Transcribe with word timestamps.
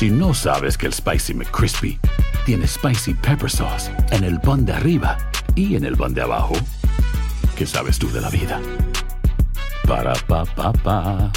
Si 0.00 0.08
no 0.08 0.32
sabes 0.32 0.78
que 0.78 0.86
el 0.86 0.94
Spicy 0.94 1.34
McCrispy 1.34 1.98
tiene 2.46 2.66
Spicy 2.66 3.12
Pepper 3.12 3.50
Sauce 3.50 3.90
en 4.12 4.24
el 4.24 4.40
pan 4.40 4.64
de 4.64 4.72
arriba 4.72 5.18
y 5.54 5.76
en 5.76 5.84
el 5.84 5.94
pan 5.94 6.14
de 6.14 6.22
abajo, 6.22 6.54
¿qué 7.54 7.66
sabes 7.66 7.98
tú 7.98 8.10
de 8.10 8.22
la 8.22 8.30
vida? 8.30 8.62
Para, 9.86 10.14
pa, 10.26 10.46
pa, 10.56 10.72
pa. 10.72 11.30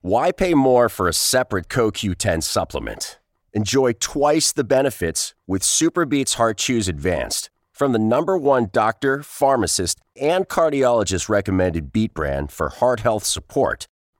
Why 0.00 0.30
pay 0.30 0.54
more 0.54 0.88
for 0.88 1.08
a 1.08 1.12
separate 1.12 1.66
CoQ10 1.68 2.44
supplement? 2.44 3.18
Enjoy 3.52 3.92
twice 3.98 4.52
the 4.52 4.62
benefits 4.62 5.34
with 5.48 5.62
Superbeats 5.62 6.34
Heart 6.34 6.58
Chews 6.58 6.86
Advanced 6.88 7.50
from 7.72 7.90
the 7.90 7.98
number 7.98 8.38
one 8.38 8.68
doctor, 8.72 9.24
pharmacist, 9.24 9.98
and 10.14 10.46
cardiologist 10.46 11.28
recommended 11.28 11.92
beat 11.92 12.14
brand 12.14 12.52
for 12.52 12.68
heart 12.68 13.00
health 13.00 13.24
support. 13.24 13.88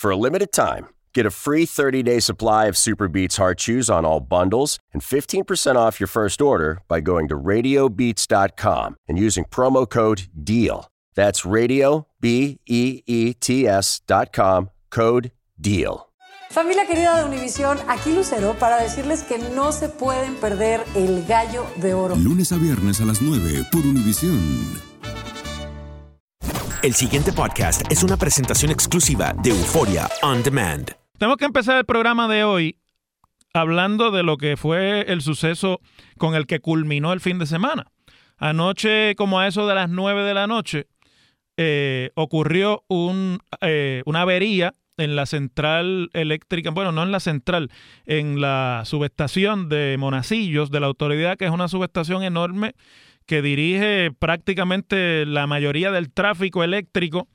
For 0.00 0.10
a 0.10 0.16
limited 0.16 0.50
time, 0.50 0.88
get 1.12 1.26
a 1.26 1.30
free 1.30 1.66
30 1.66 2.02
day 2.02 2.20
supply 2.20 2.64
of 2.64 2.74
Superbeats 2.74 3.36
Heart 3.36 3.58
Chews 3.58 3.90
on 3.90 4.06
all 4.06 4.18
bundles 4.18 4.78
and 4.94 5.02
15% 5.02 5.76
off 5.76 6.00
your 6.00 6.06
first 6.06 6.40
order 6.40 6.80
by 6.88 7.00
going 7.00 7.28
to 7.28 7.34
radiobeats.com 7.36 8.96
and 9.06 9.18
using 9.18 9.44
promo 9.44 9.86
code 9.86 10.22
DEAL. 10.32 10.88
That's 11.14 11.44
radio, 11.44 12.06
B 12.18 12.60
E 12.66 13.02
E 13.04 13.34
T 13.34 13.68
S.com, 13.68 14.70
code 14.88 15.32
DEAL. 15.60 16.08
Familia 16.48 16.86
querida 16.86 17.18
de 17.18 17.24
Univisión, 17.26 17.78
aquí 17.86 18.14
Lucero 18.14 18.54
para 18.54 18.80
decirles 18.80 19.22
que 19.22 19.36
no 19.54 19.70
se 19.70 19.90
pueden 19.90 20.34
perder 20.36 20.82
el 20.94 21.26
gallo 21.26 21.66
de 21.76 21.92
oro. 21.92 22.16
Lunes 22.16 22.52
a 22.52 22.56
viernes 22.56 23.02
a 23.02 23.04
las 23.04 23.20
9 23.20 23.66
por 23.70 23.82
Univisión. 23.82 24.89
El 26.82 26.94
siguiente 26.94 27.30
podcast 27.30 27.92
es 27.92 28.02
una 28.02 28.16
presentación 28.16 28.70
exclusiva 28.70 29.34
de 29.42 29.50
Euforia 29.50 30.08
On 30.22 30.42
Demand. 30.42 30.90
Tenemos 31.18 31.36
que 31.36 31.44
empezar 31.44 31.76
el 31.76 31.84
programa 31.84 32.26
de 32.26 32.42
hoy 32.42 32.78
hablando 33.52 34.10
de 34.10 34.22
lo 34.22 34.38
que 34.38 34.56
fue 34.56 35.02
el 35.02 35.20
suceso 35.20 35.82
con 36.16 36.34
el 36.34 36.46
que 36.46 36.60
culminó 36.60 37.12
el 37.12 37.20
fin 37.20 37.38
de 37.38 37.44
semana. 37.44 37.84
Anoche, 38.38 39.14
como 39.16 39.38
a 39.38 39.46
eso 39.46 39.66
de 39.66 39.74
las 39.74 39.90
9 39.90 40.24
de 40.24 40.32
la 40.32 40.46
noche, 40.46 40.86
eh, 41.58 42.12
ocurrió 42.14 42.82
un, 42.88 43.40
eh, 43.60 44.00
una 44.06 44.22
avería 44.22 44.74
en 44.96 45.16
la 45.16 45.26
central 45.26 46.08
eléctrica, 46.14 46.70
bueno, 46.70 46.92
no 46.92 47.02
en 47.02 47.12
la 47.12 47.20
central, 47.20 47.70
en 48.06 48.40
la 48.40 48.84
subestación 48.86 49.68
de 49.68 49.96
Monacillos 49.98 50.70
de 50.70 50.80
la 50.80 50.86
autoridad, 50.86 51.36
que 51.36 51.44
es 51.44 51.50
una 51.50 51.68
subestación 51.68 52.22
enorme 52.22 52.74
que 53.30 53.42
dirige 53.42 54.10
prácticamente 54.10 55.24
la 55.24 55.46
mayoría 55.46 55.92
del 55.92 56.10
tráfico 56.10 56.64
eléctrico 56.64 57.28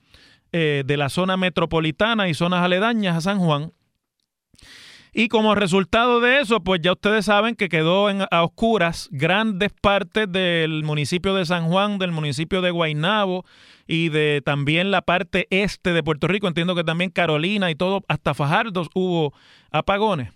eh, 0.52 0.84
de 0.86 0.98
la 0.98 1.08
zona 1.08 1.38
metropolitana 1.38 2.28
y 2.28 2.34
zonas 2.34 2.66
aledañas 2.66 3.16
a 3.16 3.22
San 3.22 3.40
Juan. 3.40 3.72
Y 5.14 5.30
como 5.30 5.56
resultado 5.56 6.20
de 6.20 6.42
eso, 6.42 6.60
pues 6.60 6.82
ya 6.82 6.92
ustedes 6.92 7.24
saben 7.24 7.56
que 7.56 7.70
quedó 7.70 8.10
en, 8.10 8.24
a 8.30 8.44
oscuras 8.44 9.08
grandes 9.10 9.72
partes 9.72 10.30
del 10.30 10.84
municipio 10.84 11.34
de 11.34 11.46
San 11.46 11.70
Juan, 11.70 11.98
del 11.98 12.12
municipio 12.12 12.62
de 12.62 12.72
Guaynabo 12.72 13.46
y 13.88 14.10
de 14.10 14.42
también 14.44 14.92
la 14.92 15.02
parte 15.02 15.48
este 15.50 15.94
de 15.94 16.04
Puerto 16.04 16.28
Rico. 16.28 16.50
Entiendo 16.50 16.76
que 16.76 16.84
también 16.84 17.10
Carolina 17.10 17.72
y 17.72 17.76
todo, 17.76 18.02
hasta 18.10 18.34
Fajardo 18.34 18.86
hubo 18.96 19.34
apagones. 19.72 20.34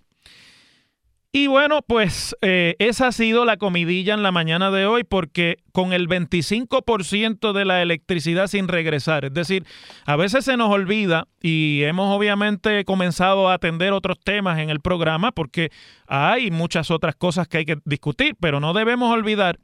Y 1.31 1.45
bueno, 1.45 1.83
pues 1.83 2.35
eh, 2.41 2.75
esa 2.79 3.07
ha 3.07 3.11
sido 3.11 3.45
la 3.45 3.57
comidilla 3.57 4.15
en 4.15 4.23
la 4.23 4.31
mañana 4.31 4.71
de 4.71 4.87
hoy 4.87 5.03
porque 5.03 5.57
con 5.71 5.93
el 5.93 6.09
25% 6.09 7.53
de 7.53 7.65
la 7.65 7.83
electricidad 7.83 8.47
sin 8.47 8.67
regresar, 8.67 9.25
es 9.25 9.33
decir, 9.35 9.63
a 10.07 10.15
veces 10.15 10.45
se 10.45 10.57
nos 10.57 10.71
olvida 10.71 11.27
y 11.39 11.83
hemos 11.83 12.15
obviamente 12.17 12.83
comenzado 12.83 13.47
a 13.47 13.53
atender 13.53 13.93
otros 13.93 14.19
temas 14.19 14.57
en 14.57 14.71
el 14.71 14.79
programa 14.79 15.31
porque 15.31 15.69
hay 16.09 16.49
muchas 16.49 16.89
otras 16.89 17.15
cosas 17.15 17.47
que 17.47 17.59
hay 17.59 17.65
que 17.65 17.77
discutir, 17.85 18.35
pero 18.39 18.59
no 18.59 18.73
debemos 18.73 19.13
olvidar 19.13 19.59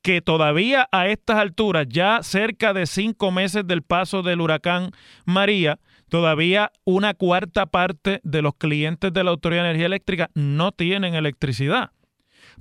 que 0.00 0.22
todavía 0.22 0.88
a 0.92 1.08
estas 1.08 1.38
alturas, 1.38 1.86
ya 1.88 2.22
cerca 2.22 2.72
de 2.72 2.86
cinco 2.86 3.32
meses 3.32 3.66
del 3.66 3.82
paso 3.82 4.22
del 4.22 4.40
huracán 4.40 4.92
María, 5.24 5.80
todavía 6.08 6.70
una 6.84 7.14
cuarta 7.14 7.66
parte 7.66 8.20
de 8.22 8.42
los 8.42 8.54
clientes 8.54 9.12
de 9.12 9.24
la 9.24 9.30
Autoridad 9.30 9.62
de 9.62 9.70
Energía 9.70 9.86
Eléctrica 9.86 10.30
no 10.34 10.70
tienen 10.70 11.14
electricidad. 11.14 11.90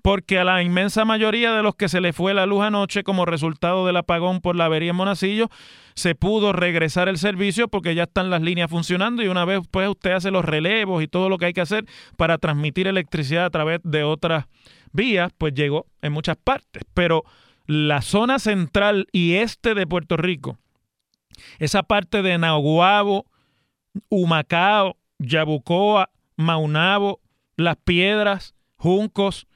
Porque 0.02 0.40
a 0.40 0.44
la 0.44 0.62
inmensa 0.63 1.06
mayoría 1.06 1.53
de 1.53 1.63
los 1.63 1.75
que 1.75 1.90
se 1.90 2.02
le 2.02 2.13
fue 2.13 2.34
la 2.34 2.46
luz 2.46 2.63
anoche 2.63 3.03
como 3.03 3.25
resultado 3.25 3.85
del 3.85 3.97
apagón 3.97 4.41
por 4.41 4.56
la 4.56 4.66
avería 4.66 4.91
en 4.91 4.96
Monacillo, 4.96 5.50
se 5.96 6.13
pudo 6.13 6.53
regresar 6.53 7.09
el 7.09 7.18
servicio 7.18 7.68
porque 7.68 7.96
ya 7.96 8.03
están 8.03 8.30
las 8.30 8.41
líneas 8.41 8.69
funcionando 8.69 9.24
y 9.24 9.28
una 9.28 9.46
vez 9.46 9.62
pues 9.72 9.90
usted 9.90 10.12
hace 10.12 10.30
los 10.30 10.46
relevos 10.46 11.02
y 11.02 11.07
todo 11.07 11.28
lo 11.28 11.38
que 11.38 11.46
hay 11.46 11.53
que 11.53 11.62
hacer 11.62 11.86
para 12.18 12.38
transmitir 12.38 12.88
electricidad 12.88 13.46
a 13.46 13.50
través 13.50 13.80
de 13.84 14.03
otras 14.03 14.46
vías, 14.91 15.31
pues 15.38 15.53
llegó 15.53 15.88
en 16.02 16.13
muchas 16.13 16.38
partes. 16.38 16.84
Pero 16.94 17.24
la 17.66 18.02
zona 18.02 18.40
central 18.40 19.07
y 19.12 19.36
este 19.36 19.74
de 19.74 19.88
Puerto 19.88 20.18
Rico, 20.18 20.57
esa 21.59 21.84
parte 21.84 22.22
de 22.22 22.38
Nahuabo, 22.38 23.25
Humacao, 24.09 24.97
Yabucoa, 25.19 26.09
Maunabo, 26.36 27.22
Las 27.56 27.78
Piedras, 27.78 28.56
Juncos, 28.75 29.47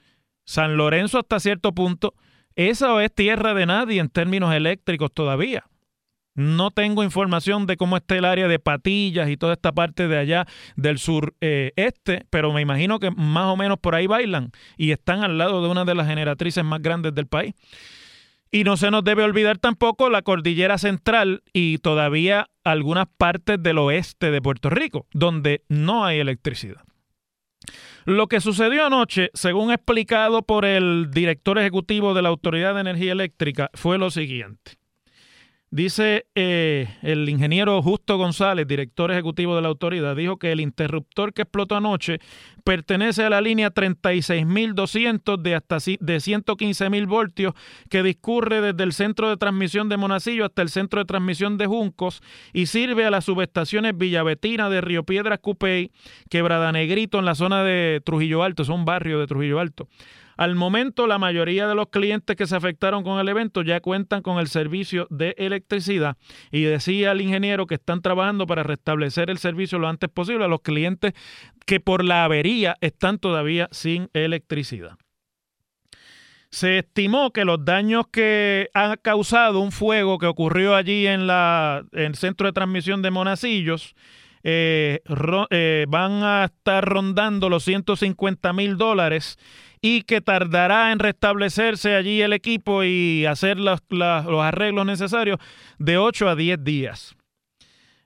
San 0.52 0.76
Lorenzo 0.76 1.18
hasta 1.18 1.40
cierto 1.40 1.72
punto, 1.72 2.12
esa 2.56 3.02
es 3.02 3.14
tierra 3.14 3.54
de 3.54 3.64
nadie 3.64 4.00
en 4.00 4.10
términos 4.10 4.52
eléctricos 4.52 5.10
todavía. 5.10 5.64
No 6.34 6.70
tengo 6.70 7.02
información 7.02 7.66
de 7.66 7.78
cómo 7.78 7.96
está 7.96 8.18
el 8.18 8.26
área 8.26 8.48
de 8.48 8.58
Patillas 8.58 9.30
y 9.30 9.38
toda 9.38 9.54
esta 9.54 9.72
parte 9.72 10.08
de 10.08 10.18
allá 10.18 10.46
del 10.76 10.98
sur 10.98 11.32
eh, 11.40 11.72
este, 11.76 12.26
pero 12.28 12.52
me 12.52 12.60
imagino 12.60 13.00
que 13.00 13.10
más 13.10 13.46
o 13.46 13.56
menos 13.56 13.78
por 13.78 13.94
ahí 13.94 14.06
bailan 14.06 14.50
y 14.76 14.90
están 14.90 15.24
al 15.24 15.38
lado 15.38 15.62
de 15.62 15.70
una 15.70 15.86
de 15.86 15.94
las 15.94 16.06
generatrices 16.06 16.62
más 16.62 16.82
grandes 16.82 17.14
del 17.14 17.28
país. 17.28 17.54
Y 18.50 18.64
no 18.64 18.76
se 18.76 18.90
nos 18.90 19.04
debe 19.04 19.24
olvidar 19.24 19.56
tampoco 19.56 20.10
la 20.10 20.20
cordillera 20.20 20.76
central 20.76 21.42
y 21.54 21.78
todavía 21.78 22.50
algunas 22.62 23.06
partes 23.16 23.56
del 23.62 23.78
oeste 23.78 24.30
de 24.30 24.42
Puerto 24.42 24.68
Rico, 24.68 25.06
donde 25.14 25.62
no 25.70 26.04
hay 26.04 26.18
electricidad. 26.18 26.82
Lo 28.04 28.26
que 28.26 28.40
sucedió 28.40 28.86
anoche, 28.86 29.30
según 29.34 29.70
explicado 29.70 30.42
por 30.42 30.64
el 30.64 31.10
director 31.10 31.58
ejecutivo 31.58 32.14
de 32.14 32.22
la 32.22 32.28
Autoridad 32.30 32.74
de 32.74 32.80
Energía 32.80 33.12
Eléctrica, 33.12 33.70
fue 33.74 33.98
lo 33.98 34.10
siguiente. 34.10 34.81
Dice 35.72 36.26
eh, 36.34 36.86
el 37.00 37.26
ingeniero 37.30 37.80
Justo 37.80 38.18
González, 38.18 38.68
director 38.68 39.10
ejecutivo 39.10 39.56
de 39.56 39.62
la 39.62 39.68
autoridad, 39.68 40.14
dijo 40.14 40.36
que 40.36 40.52
el 40.52 40.60
interruptor 40.60 41.32
que 41.32 41.42
explotó 41.42 41.76
anoche 41.76 42.18
pertenece 42.62 43.24
a 43.24 43.30
la 43.30 43.40
línea 43.40 43.72
36.200 43.72 45.40
de 45.40 45.54
hasta 45.54 45.76
de 45.76 46.16
115.000 46.18 47.06
voltios 47.06 47.54
que 47.88 48.02
discurre 48.02 48.60
desde 48.60 48.84
el 48.84 48.92
centro 48.92 49.30
de 49.30 49.38
transmisión 49.38 49.88
de 49.88 49.96
Monacillo 49.96 50.44
hasta 50.44 50.60
el 50.60 50.68
centro 50.68 51.00
de 51.00 51.06
transmisión 51.06 51.56
de 51.56 51.66
Juncos 51.66 52.20
y 52.52 52.66
sirve 52.66 53.06
a 53.06 53.10
las 53.10 53.24
subestaciones 53.24 53.96
Villavetina 53.96 54.68
de 54.68 54.82
Río 54.82 55.04
Piedras 55.04 55.38
Cupey, 55.38 55.90
Quebrada 56.28 56.70
Negrito 56.72 57.18
en 57.18 57.24
la 57.24 57.34
zona 57.34 57.64
de 57.64 58.02
Trujillo 58.04 58.42
Alto, 58.42 58.62
es 58.62 58.68
un 58.68 58.84
barrio 58.84 59.20
de 59.20 59.26
Trujillo 59.26 59.58
Alto. 59.58 59.88
Al 60.42 60.56
momento, 60.56 61.06
la 61.06 61.18
mayoría 61.18 61.68
de 61.68 61.76
los 61.76 61.90
clientes 61.90 62.34
que 62.34 62.48
se 62.48 62.56
afectaron 62.56 63.04
con 63.04 63.20
el 63.20 63.28
evento 63.28 63.62
ya 63.62 63.78
cuentan 63.78 64.22
con 64.22 64.40
el 64.40 64.48
servicio 64.48 65.06
de 65.08 65.36
electricidad 65.38 66.16
y 66.50 66.62
decía 66.62 67.12
el 67.12 67.20
ingeniero 67.20 67.68
que 67.68 67.76
están 67.76 68.02
trabajando 68.02 68.44
para 68.44 68.64
restablecer 68.64 69.30
el 69.30 69.38
servicio 69.38 69.78
lo 69.78 69.86
antes 69.86 70.10
posible 70.10 70.44
a 70.44 70.48
los 70.48 70.62
clientes 70.62 71.12
que 71.64 71.78
por 71.78 72.04
la 72.04 72.24
avería 72.24 72.76
están 72.80 73.20
todavía 73.20 73.68
sin 73.70 74.10
electricidad. 74.14 74.98
Se 76.50 76.78
estimó 76.78 77.30
que 77.32 77.44
los 77.44 77.64
daños 77.64 78.08
que 78.10 78.68
ha 78.74 78.96
causado 78.96 79.60
un 79.60 79.70
fuego 79.70 80.18
que 80.18 80.26
ocurrió 80.26 80.74
allí 80.74 81.06
en, 81.06 81.28
la, 81.28 81.84
en 81.92 82.06
el 82.06 82.14
centro 82.16 82.48
de 82.48 82.52
transmisión 82.52 83.00
de 83.00 83.12
Monacillos 83.12 83.94
eh, 84.44 85.00
eh, 85.50 85.86
van 85.88 86.22
a 86.24 86.44
estar 86.44 86.84
rondando 86.84 87.48
los 87.48 87.64
150 87.64 88.52
mil 88.52 88.76
dólares 88.76 89.38
y 89.80 90.02
que 90.02 90.20
tardará 90.20 90.92
en 90.92 90.98
restablecerse 90.98 91.94
allí 91.94 92.22
el 92.22 92.32
equipo 92.32 92.84
y 92.84 93.26
hacer 93.26 93.58
los, 93.58 93.80
los 93.90 94.42
arreglos 94.42 94.86
necesarios 94.86 95.38
de 95.78 95.98
8 95.98 96.28
a 96.28 96.36
10 96.36 96.64
días. 96.64 97.16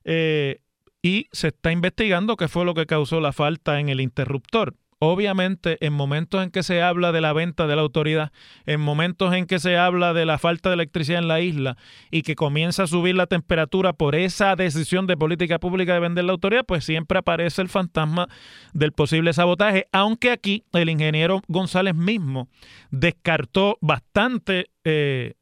Eh, 0.05 0.61
y 1.03 1.27
se 1.33 1.49
está 1.49 1.73
investigando 1.73 2.37
qué 2.37 2.49
fue 2.49 2.65
lo 2.65 2.75
que 2.75 2.87
causó 2.87 3.21
la 3.21 3.33
falta 3.33 3.79
en 3.79 3.89
el 3.89 4.01
interruptor. 4.01 4.75
Obviamente, 5.09 5.79
en 5.87 5.93
momentos 5.93 6.43
en 6.43 6.51
que 6.51 6.65
se 6.65 6.83
habla 6.83 7.13
de 7.13 7.21
la 7.21 7.33
venta 7.33 7.69
de 7.69 7.77
la 7.77 7.83
autoridad, 7.83 8.33
en 8.65 8.81
momentos 8.81 9.33
en 9.35 9.47
que 9.47 9.61
se 9.61 9.77
habla 9.77 10.13
de 10.13 10.27
la 10.27 10.37
falta 10.37 10.69
de 10.69 10.75
electricidad 10.75 11.21
en 11.21 11.29
la 11.29 11.41
isla 11.41 11.77
y 12.11 12.23
que 12.23 12.35
comienza 12.35 12.83
a 12.83 12.87
subir 12.89 13.15
la 13.15 13.29
temperatura 13.29 13.93
por 13.93 14.17
esa 14.17 14.57
decisión 14.57 15.07
de 15.07 15.17
política 15.17 15.61
pública 15.61 15.95
de 15.95 16.01
vender 16.01 16.25
la 16.25 16.33
autoridad, 16.33 16.65
pues 16.67 16.85
siempre 16.85 17.21
aparece 17.21 17.63
el 17.63 17.69
fantasma 17.69 18.29
del 18.73 18.91
posible 18.91 19.33
sabotaje, 19.33 19.87
aunque 19.93 20.33
aquí 20.33 20.65
el 20.73 20.89
ingeniero 20.89 21.41
González 21.47 21.95
mismo 21.95 22.49
descartó 22.91 23.79
bastante 23.81 24.71
eh, 24.83 25.35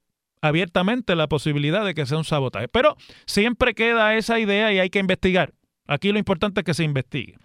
abiertamente 0.42 1.16
la 1.16 1.26
posibilidad 1.26 1.86
de 1.86 1.94
que 1.94 2.04
sea 2.04 2.18
un 2.18 2.24
sabotaje. 2.24 2.68
Pero 2.68 2.98
siempre 3.24 3.72
queda 3.72 4.14
esa 4.14 4.38
idea 4.38 4.74
y 4.74 4.78
hay 4.78 4.90
que 4.90 4.98
investigar. 4.98 5.54
Aquí 5.86 6.12
lo 6.12 6.18
importante 6.18 6.60
es 6.60 6.64
que 6.66 6.74
se 6.74 6.84
investigue. 6.84 7.38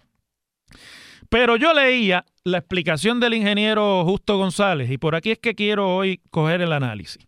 Pero 1.30 1.56
yo 1.56 1.72
leía 1.72 2.26
la 2.42 2.58
explicación 2.58 3.20
del 3.20 3.34
ingeniero 3.34 4.04
Justo 4.04 4.36
González 4.36 4.90
y 4.90 4.98
por 4.98 5.14
aquí 5.14 5.30
es 5.30 5.38
que 5.38 5.54
quiero 5.54 5.94
hoy 5.94 6.20
coger 6.30 6.60
el 6.60 6.72
análisis. 6.72 7.24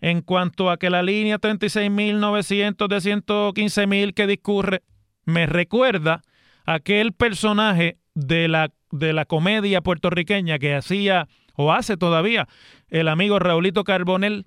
En 0.00 0.22
cuanto 0.22 0.70
a 0.70 0.76
que 0.76 0.90
la 0.90 1.04
línea 1.04 1.38
36.900 1.38 2.88
de 2.88 2.96
115.000 2.96 4.12
que 4.12 4.26
discurre 4.26 4.82
me 5.24 5.46
recuerda 5.46 6.22
aquel 6.64 7.12
personaje 7.12 7.96
de 8.14 8.48
la, 8.48 8.72
de 8.90 9.12
la 9.12 9.24
comedia 9.24 9.82
puertorriqueña 9.82 10.58
que 10.58 10.74
hacía 10.74 11.28
o 11.54 11.72
hace 11.72 11.96
todavía 11.96 12.48
el 12.88 13.06
amigo 13.06 13.38
Raulito 13.38 13.84
Carbonell 13.84 14.46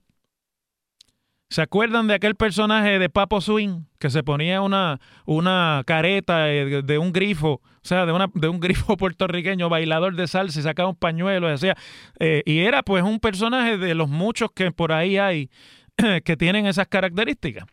¿Se 1.51 1.63
acuerdan 1.63 2.05
de 2.05 2.13
aquel 2.13 2.35
personaje 2.35 2.99
de 2.99 3.09
Papo 3.09 3.41
Swing 3.41 3.85
que 3.97 4.11
se 4.11 4.21
ponía 4.21 4.61
una, 4.61 4.99
una 5.25 5.81
careta 5.87 6.43
de, 6.43 6.97
un 6.99 7.11
grifo, 7.11 7.61
o 7.81 7.87
sea, 7.87 8.05
de, 8.05 8.11
una, 8.11 8.29
de 8.33 8.47
un 8.47 8.59
grifo 8.59 8.97
puertorriqueño, 8.97 9.69
bailador 9.69 10.15
de 10.15 10.27
salsa 10.27 10.59
y 10.59 10.63
sacaba 10.63 10.89
un 10.89 10.95
pañuelo, 10.95 11.47
decía, 11.47 11.75
eh, 12.19 12.43
y 12.45 12.59
era 12.59 12.83
pues 12.83 13.03
un 13.03 13.19
personaje 13.19 13.77
de 13.77 13.95
los 13.95 14.09
muchos 14.09 14.51
que 14.51 14.71
por 14.71 14.91
ahí 14.91 15.17
hay 15.17 15.49
que 16.23 16.37
tienen 16.37 16.65
esas 16.65 16.87
características. 16.87 17.65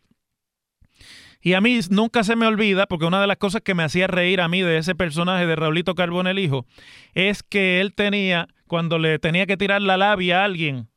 Y 1.41 1.53
a 1.53 1.61
mí 1.61 1.79
nunca 1.89 2.23
se 2.23 2.35
me 2.35 2.47
olvida, 2.47 2.87
porque 2.87 3.05
una 3.05 3.21
de 3.21 3.27
las 3.27 3.37
cosas 3.37 3.61
que 3.61 3.75
me 3.75 3.83
hacía 3.83 4.07
reír 4.07 4.41
a 4.41 4.47
mí 4.47 4.61
de 4.61 4.77
ese 4.77 4.95
personaje 4.95 5.45
de 5.45 5.55
Raulito 5.55 5.95
Carbón 5.95 6.27
el 6.27 6.39
hijo, 6.39 6.65
es 7.13 7.43
que 7.43 7.79
él 7.79 7.93
tenía, 7.93 8.47
cuando 8.67 8.97
le 8.97 9.19
tenía 9.19 9.45
que 9.45 9.57
tirar 9.57 9.81
la 9.81 9.97
labia 9.97 10.41
a 10.41 10.45
alguien, 10.45 10.89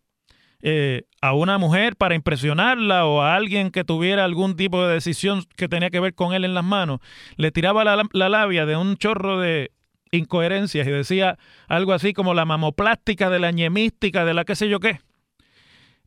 eh, 0.63 1.05
a 1.23 1.33
una 1.33 1.59
mujer 1.59 1.97
para 1.97 2.15
impresionarla 2.15 3.07
o 3.07 3.23
a 3.23 3.35
alguien 3.35 3.71
que 3.71 3.85
tuviera 3.85 4.25
algún 4.25 4.57
tipo 4.57 4.87
de 4.87 4.95
decisión 4.95 5.45
que 5.57 5.69
tenía 5.69 5.91
que 5.91 6.01
ver 6.01 6.15
con 6.15 6.35
él 6.35 6.45
en 6.45 6.55
las 6.55 6.65
manos, 6.65 7.01
le 7.37 7.51
tiraba 7.51 7.85
la, 7.85 8.29
labia 8.29 8.67
de 8.67 8.77
un 8.77 8.97
chorro 8.97 9.39
de 9.41 9.73
incoherencias 10.13 10.87
y 10.87 10.91
decía 10.91 11.39
algo 11.69 11.93
así 11.93 12.13
como 12.13 12.35
la 12.35 12.45
mamoplástica 12.45 13.31
de 13.31 13.39
la 13.39 13.53
ñemística 13.53 14.25
de 14.25 14.35
la 14.35 14.45
qué 14.45 14.55
sé 14.57 14.69
yo 14.69 14.81
qué. 14.81 15.01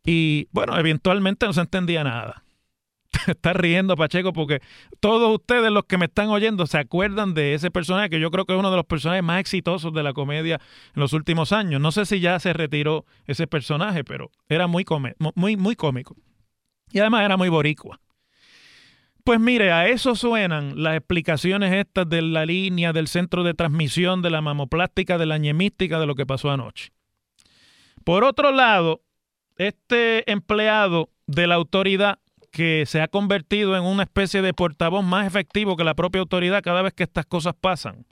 Y 0.04 0.48
bueno, 0.52 0.78
eventualmente 0.78 1.46
no 1.46 1.54
se 1.54 1.62
entendía 1.62 2.04
nada. 2.04 2.43
está 3.28 3.54
riendo 3.54 3.96
Pacheco 3.96 4.34
porque 4.34 4.62
todos 5.00 5.34
ustedes 5.34 5.72
los 5.72 5.86
que 5.86 5.98
me 5.98 6.06
están 6.06 6.30
oyendo 6.30 6.68
se 6.68 6.78
acuerdan 6.78 7.34
de 7.34 7.54
ese 7.54 7.72
personaje 7.72 8.10
que 8.10 8.20
yo 8.20 8.32
creo 8.32 8.46
que 8.46 8.54
es 8.54 8.60
uno 8.60 8.72
de 8.72 8.78
los 8.78 8.86
personajes 8.86 9.24
más 9.24 9.40
exitosos 9.40 9.94
de 9.94 10.04
la 10.04 10.14
comedia 10.14 10.60
en 10.96 11.00
los 11.02 11.14
últimos 11.14 11.52
años. 11.52 11.82
No 11.82 11.92
sé 11.92 12.06
si 12.06 12.20
ya 12.20 12.40
se 12.40 12.54
retiró 12.54 13.06
ese 13.26 13.48
personaje, 13.48 14.04
pero 14.04 14.30
era 14.50 14.68
muy, 14.68 14.86
muy, 15.36 15.58
muy 15.58 15.76
cómico. 15.76 16.16
Y 16.92 17.00
además 17.00 17.26
era 17.26 17.38
muy 17.38 17.50
boricua. 17.50 18.00
Pues 19.24 19.40
mire, 19.40 19.72
a 19.72 19.88
eso 19.88 20.16
suenan 20.16 20.84
las 20.84 20.98
explicaciones 20.98 21.74
estas 21.74 22.10
de 22.10 22.22
la 22.22 22.46
línea 22.46 22.92
del 22.92 23.08
centro 23.08 23.44
de 23.44 23.54
transmisión 23.54 24.22
de 24.22 24.30
la 24.30 24.42
mamoplástica, 24.42 25.18
de 25.18 25.26
la 25.26 25.38
ñemística, 25.38 25.98
de 25.98 26.06
lo 26.06 26.16
que 26.16 26.26
pasó 26.26 26.52
anoche. 26.52 26.92
Por 28.04 28.26
otro 28.26 28.52
lado, 28.52 29.02
este 29.56 30.30
empleado 30.30 31.10
de 31.26 31.48
la 31.48 31.56
autoridad 31.56 32.20
que 32.54 32.86
se 32.86 33.02
ha 33.02 33.08
convertido 33.08 33.76
en 33.76 33.84
una 33.84 34.04
especie 34.04 34.44
de 34.44 34.54
portavoz 34.54 35.04
más 35.04 35.26
efectivo 35.26 35.76
que 35.76 35.84
la 35.84 35.96
propia 35.96 36.22
autoridad 36.22 36.62
cada 36.62 36.84
vez 36.84 36.94
que 36.94 37.04
estas 37.04 37.26
cosas 37.26 37.56
pasan. 37.60 38.06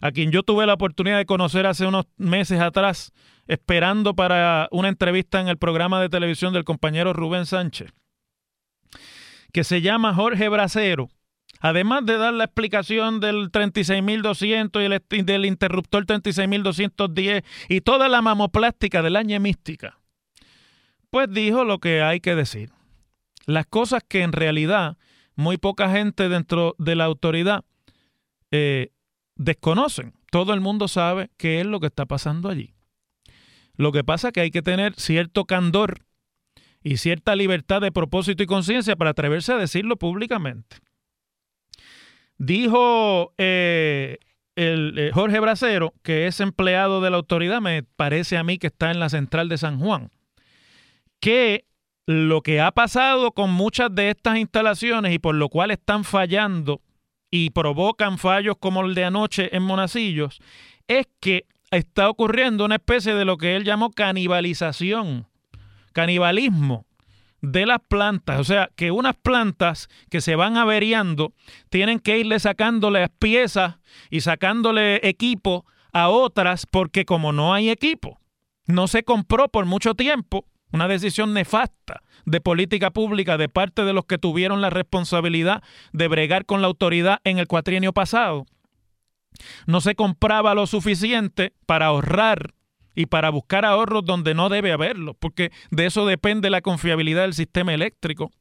A 0.00 0.10
quien 0.10 0.32
yo 0.32 0.42
tuve 0.42 0.66
la 0.66 0.72
oportunidad 0.72 1.18
de 1.18 1.26
conocer 1.26 1.66
hace 1.66 1.86
unos 1.86 2.06
meses 2.16 2.60
atrás, 2.60 3.12
esperando 3.46 4.14
para 4.14 4.68
una 4.72 4.88
entrevista 4.88 5.38
en 5.38 5.48
el 5.48 5.58
programa 5.58 6.00
de 6.00 6.08
televisión 6.08 6.54
del 6.54 6.64
compañero 6.64 7.12
Rubén 7.12 7.44
Sánchez, 7.44 7.92
que 9.52 9.64
se 9.64 9.82
llama 9.82 10.14
Jorge 10.14 10.48
Bracero. 10.48 11.10
Además 11.60 12.06
de 12.06 12.16
dar 12.16 12.32
la 12.32 12.44
explicación 12.44 13.20
del 13.20 13.52
36.200 13.52 14.80
y 14.80 15.18
el, 15.18 15.26
del 15.26 15.44
interruptor 15.44 16.06
36.210 16.06 17.44
y 17.68 17.80
toda 17.82 18.08
la 18.08 18.22
mamoplástica 18.22 19.02
del 19.02 19.16
año 19.16 19.38
mística, 19.40 19.98
pues 21.10 21.30
dijo 21.30 21.64
lo 21.64 21.80
que 21.80 22.02
hay 22.02 22.20
que 22.20 22.34
decir. 22.34 22.70
Las 23.46 23.66
cosas 23.66 24.02
que 24.06 24.22
en 24.22 24.32
realidad 24.32 24.96
muy 25.36 25.56
poca 25.56 25.90
gente 25.90 26.28
dentro 26.28 26.74
de 26.78 26.96
la 26.96 27.04
autoridad 27.04 27.64
eh, 28.50 28.90
desconocen. 29.36 30.14
Todo 30.30 30.54
el 30.54 30.60
mundo 30.60 30.88
sabe 30.88 31.30
qué 31.36 31.60
es 31.60 31.66
lo 31.66 31.80
que 31.80 31.86
está 31.86 32.06
pasando 32.06 32.48
allí. 32.48 32.74
Lo 33.76 33.92
que 33.92 34.04
pasa 34.04 34.28
es 34.28 34.34
que 34.34 34.40
hay 34.40 34.50
que 34.50 34.62
tener 34.62 34.94
cierto 34.94 35.44
candor 35.44 36.04
y 36.82 36.98
cierta 36.98 37.34
libertad 37.34 37.80
de 37.80 37.90
propósito 37.90 38.42
y 38.42 38.46
conciencia 38.46 38.94
para 38.94 39.10
atreverse 39.10 39.52
a 39.52 39.56
decirlo 39.56 39.96
públicamente. 39.96 40.76
Dijo 42.36 43.32
eh, 43.38 44.18
el, 44.54 44.98
eh, 44.98 45.10
Jorge 45.12 45.40
Bracero, 45.40 45.94
que 46.02 46.26
es 46.26 46.40
empleado 46.40 47.00
de 47.00 47.10
la 47.10 47.16
autoridad, 47.16 47.60
me 47.60 47.82
parece 47.82 48.36
a 48.36 48.44
mí 48.44 48.58
que 48.58 48.68
está 48.68 48.90
en 48.90 49.00
la 49.00 49.08
central 49.08 49.48
de 49.48 49.58
San 49.58 49.78
Juan, 49.78 50.10
que 51.20 51.64
lo 52.06 52.42
que 52.42 52.60
ha 52.60 52.70
pasado 52.72 53.32
con 53.32 53.50
muchas 53.50 53.94
de 53.94 54.10
estas 54.10 54.38
instalaciones 54.38 55.12
y 55.12 55.18
por 55.18 55.34
lo 55.34 55.48
cual 55.48 55.70
están 55.70 56.04
fallando 56.04 56.82
y 57.30 57.50
provocan 57.50 58.18
fallos 58.18 58.56
como 58.60 58.82
el 58.82 58.94
de 58.94 59.04
anoche 59.04 59.56
en 59.56 59.62
Monacillos, 59.62 60.40
es 60.86 61.08
que 61.20 61.46
está 61.70 62.08
ocurriendo 62.08 62.64
una 62.64 62.76
especie 62.76 63.14
de 63.14 63.24
lo 63.24 63.38
que 63.38 63.56
él 63.56 63.64
llamó 63.64 63.90
canibalización, 63.90 65.26
canibalismo 65.92 66.86
de 67.40 67.66
las 67.66 67.80
plantas. 67.80 68.38
O 68.40 68.44
sea, 68.44 68.70
que 68.76 68.90
unas 68.90 69.16
plantas 69.16 69.88
que 70.10 70.20
se 70.20 70.36
van 70.36 70.56
averiando 70.56 71.32
tienen 71.70 71.98
que 71.98 72.18
irle 72.18 72.38
sacándole 72.38 73.08
piezas 73.08 73.76
y 74.10 74.20
sacándole 74.20 75.06
equipo 75.08 75.66
a 75.92 76.08
otras 76.08 76.66
porque 76.66 77.04
como 77.04 77.32
no 77.32 77.54
hay 77.54 77.70
equipo, 77.70 78.20
no 78.66 78.88
se 78.88 79.04
compró 79.04 79.48
por 79.48 79.64
mucho 79.64 79.94
tiempo 79.94 80.46
una 80.74 80.88
decisión 80.88 81.32
nefasta 81.34 82.02
de 82.26 82.40
política 82.40 82.90
pública 82.90 83.38
de 83.38 83.48
parte 83.48 83.84
de 83.84 83.92
los 83.92 84.06
que 84.06 84.18
tuvieron 84.18 84.60
la 84.60 84.70
responsabilidad 84.70 85.62
de 85.92 86.08
bregar 86.08 86.46
con 86.46 86.62
la 86.62 86.66
autoridad 86.66 87.20
en 87.22 87.38
el 87.38 87.46
cuatrienio 87.46 87.92
pasado. 87.92 88.44
No 89.68 89.80
se 89.80 89.94
compraba 89.94 90.52
lo 90.56 90.66
suficiente 90.66 91.52
para 91.66 91.86
ahorrar 91.86 92.54
y 92.96 93.06
para 93.06 93.30
buscar 93.30 93.64
ahorros 93.64 94.04
donde 94.04 94.34
no 94.34 94.48
debe 94.48 94.72
haberlo, 94.72 95.14
porque 95.14 95.52
de 95.70 95.86
eso 95.86 96.06
depende 96.06 96.50
la 96.50 96.60
confiabilidad 96.60 97.22
del 97.22 97.34
sistema 97.34 97.72
eléctrico. 97.72 98.32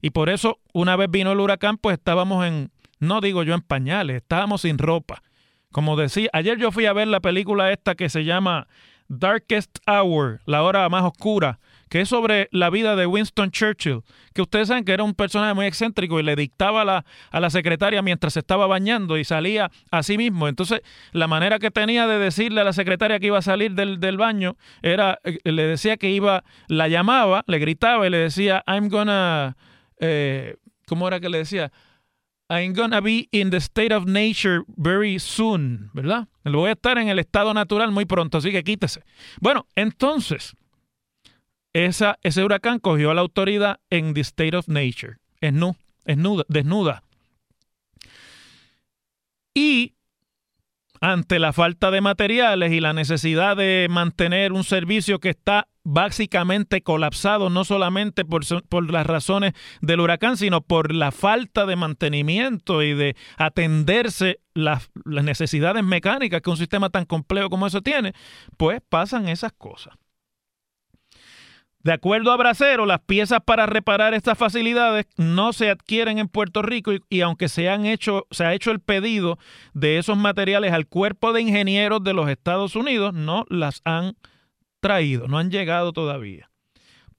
Y 0.00 0.10
por 0.10 0.30
eso, 0.30 0.60
una 0.72 0.94
vez 0.94 1.10
vino 1.10 1.32
el 1.32 1.40
huracán, 1.40 1.76
pues 1.76 1.98
estábamos 1.98 2.46
en, 2.46 2.70
no 3.00 3.20
digo 3.20 3.42
yo 3.42 3.54
en 3.54 3.62
pañales, 3.62 4.18
estábamos 4.18 4.60
sin 4.60 4.78
ropa. 4.78 5.24
Como 5.72 5.96
decía, 5.96 6.28
ayer 6.34 6.56
yo 6.56 6.70
fui 6.70 6.86
a 6.86 6.92
ver 6.92 7.08
la 7.08 7.18
película 7.18 7.72
esta 7.72 7.96
que 7.96 8.08
se 8.08 8.24
llama 8.24 8.68
Darkest 9.18 9.78
Hour, 9.86 10.40
la 10.46 10.62
hora 10.62 10.88
más 10.88 11.04
oscura, 11.04 11.58
que 11.90 12.00
es 12.00 12.08
sobre 12.08 12.48
la 12.50 12.70
vida 12.70 12.96
de 12.96 13.04
Winston 13.04 13.50
Churchill, 13.50 14.00
que 14.32 14.40
ustedes 14.40 14.68
saben 14.68 14.84
que 14.84 14.92
era 14.92 15.04
un 15.04 15.12
personaje 15.12 15.52
muy 15.52 15.66
excéntrico 15.66 16.18
y 16.18 16.22
le 16.22 16.34
dictaba 16.34 16.80
a 16.80 16.84
la, 16.86 17.04
a 17.30 17.40
la 17.40 17.50
secretaria 17.50 18.00
mientras 18.00 18.32
se 18.32 18.38
estaba 18.38 18.66
bañando 18.66 19.18
y 19.18 19.24
salía 19.24 19.70
a 19.90 20.02
sí 20.02 20.16
mismo. 20.16 20.48
Entonces, 20.48 20.80
la 21.12 21.26
manera 21.26 21.58
que 21.58 21.70
tenía 21.70 22.06
de 22.06 22.18
decirle 22.18 22.62
a 22.62 22.64
la 22.64 22.72
secretaria 22.72 23.20
que 23.20 23.26
iba 23.26 23.38
a 23.38 23.42
salir 23.42 23.72
del, 23.72 24.00
del 24.00 24.16
baño 24.16 24.56
era, 24.80 25.18
eh, 25.24 25.38
le 25.44 25.66
decía 25.66 25.98
que 25.98 26.08
iba, 26.10 26.44
la 26.68 26.88
llamaba, 26.88 27.44
le 27.46 27.58
gritaba 27.58 28.06
y 28.06 28.10
le 28.10 28.16
decía, 28.16 28.64
I'm 28.66 28.88
gonna, 28.88 29.58
eh, 30.00 30.56
¿cómo 30.86 31.06
era 31.06 31.20
que 31.20 31.28
le 31.28 31.38
decía? 31.38 31.70
I'm 32.54 32.74
gonna 32.74 33.00
be 33.00 33.30
in 33.32 33.48
the 33.48 33.56
state 33.56 33.94
of 33.94 34.04
nature 34.04 34.62
very 34.76 35.18
soon, 35.18 35.90
¿verdad? 35.94 36.28
Voy 36.44 36.68
a 36.68 36.72
estar 36.72 36.98
en 36.98 37.08
el 37.08 37.18
estado 37.18 37.54
natural 37.54 37.92
muy 37.92 38.04
pronto, 38.04 38.36
así 38.36 38.52
que 38.52 38.62
quítese. 38.62 39.02
Bueno, 39.40 39.66
entonces, 39.74 40.54
ese 41.72 42.44
huracán 42.44 42.78
cogió 42.78 43.10
a 43.10 43.14
la 43.14 43.22
autoridad 43.22 43.80
en 43.88 44.12
the 44.12 44.20
state 44.20 44.54
of 44.54 44.68
nature, 44.68 45.16
es 45.40 45.54
desnuda. 46.48 47.02
Y 49.54 49.94
ante 51.02 51.40
la 51.40 51.52
falta 51.52 51.90
de 51.90 52.00
materiales 52.00 52.70
y 52.70 52.78
la 52.78 52.92
necesidad 52.92 53.56
de 53.56 53.88
mantener 53.90 54.52
un 54.52 54.62
servicio 54.62 55.18
que 55.18 55.30
está 55.30 55.66
básicamente 55.82 56.80
colapsado, 56.82 57.50
no 57.50 57.64
solamente 57.64 58.24
por, 58.24 58.44
por, 58.68 58.88
las 58.88 59.04
razones 59.04 59.52
del 59.80 59.98
huracán, 59.98 60.36
sino 60.36 60.60
por 60.60 60.94
la 60.94 61.10
falta 61.10 61.66
de 61.66 61.74
mantenimiento 61.74 62.84
y 62.84 62.94
de 62.94 63.16
atenderse 63.36 64.38
las, 64.54 64.90
las 65.04 65.24
necesidades 65.24 65.82
mecánicas 65.82 66.40
que 66.40 66.50
un 66.50 66.56
sistema 66.56 66.88
tan 66.88 67.04
complejo 67.04 67.50
como 67.50 67.66
eso 67.66 67.82
tiene, 67.82 68.14
pues 68.56 68.80
pasan 68.88 69.28
esas 69.28 69.50
cosas. 69.50 69.94
De 71.82 71.92
acuerdo 71.92 72.30
a 72.30 72.36
Bracero, 72.36 72.86
las 72.86 73.00
piezas 73.00 73.40
para 73.44 73.66
reparar 73.66 74.14
estas 74.14 74.38
facilidades 74.38 75.06
no 75.16 75.52
se 75.52 75.68
adquieren 75.68 76.18
en 76.18 76.28
Puerto 76.28 76.62
Rico 76.62 76.92
y, 77.08 77.20
aunque 77.22 77.48
se, 77.48 77.68
han 77.68 77.86
hecho, 77.86 78.26
se 78.30 78.44
ha 78.44 78.54
hecho 78.54 78.70
el 78.70 78.78
pedido 78.78 79.38
de 79.74 79.98
esos 79.98 80.16
materiales 80.16 80.72
al 80.72 80.86
cuerpo 80.86 81.32
de 81.32 81.42
ingenieros 81.42 82.04
de 82.04 82.12
los 82.12 82.28
Estados 82.28 82.76
Unidos, 82.76 83.14
no 83.14 83.44
las 83.48 83.82
han 83.84 84.16
traído, 84.80 85.26
no 85.26 85.38
han 85.38 85.50
llegado 85.50 85.92
todavía. 85.92 86.51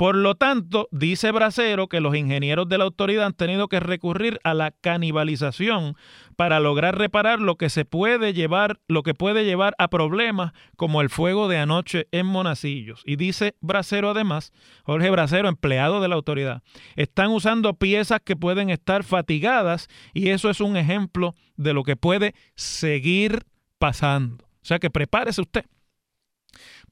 Por 0.04 0.18
lo 0.18 0.36
tanto, 0.36 0.90
dice 0.92 1.32
Bracero 1.32 1.88
que 1.88 2.02
los 2.02 2.14
ingenieros 2.14 2.68
de 2.68 2.78
la 2.78 2.84
autoridad 2.84 3.26
han 3.26 3.32
tenido 3.32 3.70
que 3.70 3.80
recurrir 3.80 4.38
a 4.44 4.54
la 4.54 4.72
canibalización 4.72 5.96
para 6.36 6.60
lograr 6.60 6.98
reparar 6.98 7.40
lo 7.40 7.56
que 7.56 7.70
se 7.70 7.86
puede 7.86 8.34
llevar, 8.34 8.82
lo 8.90 9.04
que 9.04 9.14
puede 9.14 9.46
llevar 9.46 9.76
a 9.78 9.88
problemas 9.88 10.52
como 10.76 11.00
el 11.00 11.10
fuego 11.10 11.48
de 11.48 11.58
anoche 11.58 12.10
en 12.12 12.26
Monacillos. 12.26 13.02
Y 13.06 13.16
dice 13.16 13.56
Bracero 13.62 14.10
además, 14.10 14.52
Jorge 14.84 15.10
Bracero, 15.10 15.48
empleado 15.48 16.02
de 16.02 16.10
la 16.10 16.16
autoridad, 16.16 16.64
están 16.98 17.32
usando 17.32 17.76
piezas 17.76 18.20
que 18.26 18.36
pueden 18.36 18.72
estar 18.72 19.06
fatigadas 19.06 19.88
y 20.14 20.32
eso 20.32 20.50
es 20.50 20.60
un 20.60 20.76
ejemplo 20.76 21.34
de 21.56 21.74
lo 21.74 21.84
que 21.84 21.96
puede 21.96 22.36
seguir 22.56 23.46
pasando. 23.80 24.44
O 24.44 24.66
sea 24.66 24.80
que 24.80 24.90
prepárese 24.90 25.40
usted 25.40 25.64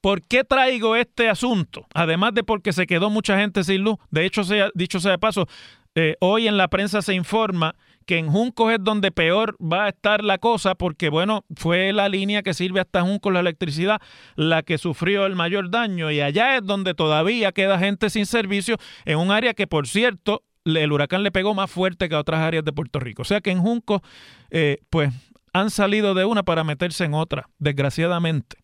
¿Por 0.02 0.20
qué 0.20 0.42
traigo 0.42 0.96
este 0.96 1.28
asunto? 1.28 1.86
Además 1.94 2.34
de 2.34 2.42
porque 2.42 2.72
se 2.72 2.88
quedó 2.88 3.08
mucha 3.08 3.38
gente 3.38 3.62
sin 3.62 3.82
luz. 3.82 3.98
De 4.10 4.26
hecho, 4.26 4.42
sea, 4.42 4.68
dicho 4.74 4.98
sea 4.98 5.12
de 5.12 5.18
paso, 5.18 5.46
eh, 5.94 6.16
hoy 6.18 6.48
en 6.48 6.56
la 6.56 6.66
prensa 6.66 7.02
se 7.02 7.14
informa 7.14 7.76
que 8.04 8.18
en 8.18 8.26
Juncos 8.26 8.72
es 8.72 8.78
donde 8.82 9.12
peor 9.12 9.56
va 9.62 9.84
a 9.84 9.90
estar 9.90 10.24
la 10.24 10.38
cosa 10.38 10.74
porque, 10.74 11.08
bueno, 11.08 11.44
fue 11.54 11.92
la 11.92 12.08
línea 12.08 12.42
que 12.42 12.52
sirve 12.52 12.80
hasta 12.80 13.02
Juncos 13.02 13.32
la 13.32 13.38
electricidad 13.38 14.00
la 14.34 14.64
que 14.64 14.76
sufrió 14.76 15.24
el 15.24 15.36
mayor 15.36 15.70
daño 15.70 16.10
y 16.10 16.20
allá 16.20 16.56
es 16.56 16.64
donde 16.64 16.94
todavía 16.94 17.52
queda 17.52 17.78
gente 17.78 18.10
sin 18.10 18.26
servicio 18.26 18.78
en 19.04 19.18
un 19.18 19.30
área 19.30 19.54
que, 19.54 19.68
por 19.68 19.86
cierto, 19.86 20.42
el 20.64 20.90
huracán 20.90 21.22
le 21.22 21.30
pegó 21.30 21.54
más 21.54 21.70
fuerte 21.70 22.08
que 22.08 22.16
a 22.16 22.18
otras 22.18 22.40
áreas 22.40 22.64
de 22.64 22.72
Puerto 22.72 22.98
Rico. 22.98 23.22
O 23.22 23.24
sea 23.24 23.40
que 23.40 23.52
en 23.52 23.60
Juncos, 23.60 24.00
eh, 24.50 24.78
pues, 24.90 25.14
han 25.52 25.70
salido 25.70 26.14
de 26.14 26.24
una 26.24 26.42
para 26.42 26.64
meterse 26.64 27.04
en 27.04 27.14
otra, 27.14 27.48
desgraciadamente. 27.60 28.61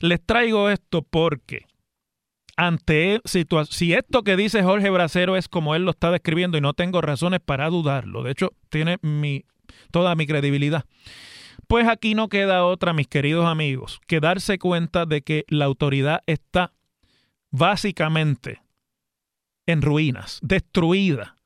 Les 0.00 0.24
traigo 0.24 0.70
esto 0.70 1.02
porque 1.02 1.66
ante 2.56 3.20
si 3.24 3.92
esto 3.92 4.22
que 4.22 4.36
dice 4.36 4.62
Jorge 4.62 4.90
Bracero 4.90 5.36
es 5.36 5.48
como 5.48 5.74
él 5.74 5.84
lo 5.84 5.90
está 5.90 6.10
describiendo 6.10 6.56
y 6.56 6.60
no 6.60 6.74
tengo 6.74 7.00
razones 7.00 7.40
para 7.40 7.68
dudarlo, 7.68 8.22
de 8.22 8.32
hecho 8.32 8.52
tiene 8.70 8.98
toda 9.90 10.14
mi 10.14 10.26
credibilidad, 10.26 10.84
pues 11.66 11.88
aquí 11.88 12.14
no 12.14 12.28
queda 12.28 12.64
otra, 12.64 12.92
mis 12.92 13.08
queridos 13.08 13.46
amigos, 13.46 14.00
que 14.06 14.20
darse 14.20 14.58
cuenta 14.58 15.04
de 15.04 15.22
que 15.22 15.44
la 15.48 15.64
autoridad 15.64 16.20
está 16.26 16.72
básicamente 17.50 18.62
en 19.66 19.82
ruinas, 19.82 20.38
destruida, 20.42 21.36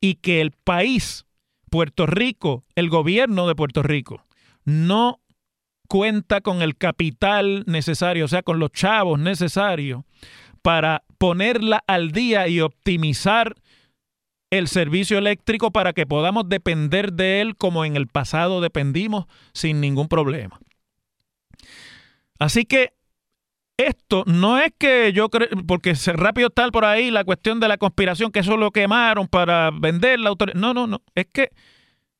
y 0.00 0.16
que 0.16 0.40
el 0.40 0.52
país, 0.52 1.26
Puerto 1.70 2.06
Rico, 2.06 2.64
el 2.74 2.88
gobierno 2.88 3.46
de 3.46 3.54
Puerto 3.54 3.82
Rico, 3.82 4.24
no 4.64 5.20
cuenta 5.90 6.40
con 6.40 6.62
el 6.62 6.76
capital 6.76 7.64
necesario, 7.66 8.24
o 8.24 8.28
sea, 8.28 8.44
con 8.44 8.60
los 8.60 8.70
chavos 8.70 9.18
necesarios 9.18 10.04
para 10.62 11.02
ponerla 11.18 11.82
al 11.88 12.12
día 12.12 12.46
y 12.46 12.60
optimizar 12.60 13.56
el 14.50 14.68
servicio 14.68 15.18
eléctrico 15.18 15.72
para 15.72 15.92
que 15.92 16.06
podamos 16.06 16.48
depender 16.48 17.12
de 17.12 17.40
él 17.40 17.56
como 17.56 17.84
en 17.84 17.96
el 17.96 18.06
pasado 18.06 18.60
dependimos 18.60 19.26
sin 19.52 19.80
ningún 19.80 20.06
problema. 20.06 20.60
Así 22.38 22.66
que 22.66 22.92
esto 23.76 24.22
no 24.26 24.60
es 24.60 24.72
que 24.78 25.12
yo 25.12 25.28
creo, 25.28 25.48
porque 25.66 25.94
rápido 26.14 26.48
está 26.48 26.70
por 26.70 26.84
ahí 26.84 27.10
la 27.10 27.24
cuestión 27.24 27.58
de 27.58 27.66
la 27.66 27.78
conspiración, 27.78 28.30
que 28.30 28.38
eso 28.38 28.56
lo 28.56 28.70
quemaron 28.70 29.26
para 29.26 29.72
vender 29.72 30.20
la 30.20 30.28
autoridad. 30.28 30.56
No, 30.56 30.72
no, 30.72 30.86
no. 30.86 31.02
Es 31.16 31.26
que 31.32 31.50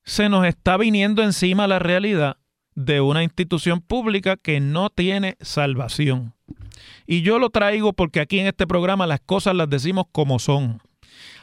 se 0.03 0.29
nos 0.29 0.45
está 0.45 0.77
viniendo 0.77 1.23
encima 1.23 1.69
la 1.69 1.79
realidad 1.79 2.40
de 2.85 3.01
una 3.01 3.23
institución 3.23 3.81
pública 3.81 4.37
que 4.37 4.61
no 4.61 4.91
tiene 4.91 5.37
salvación. 5.41 6.35
Y 7.07 7.23
yo 7.23 7.39
lo 7.39 7.51
traigo 7.51 7.93
porque 7.93 8.21
aquí 8.21 8.39
en 8.39 8.47
este 8.47 8.67
programa 8.67 9.07
las 9.07 9.21
cosas 9.21 9.55
las 9.55 9.69
decimos 9.69 10.07
como 10.13 10.39
son. 10.39 10.81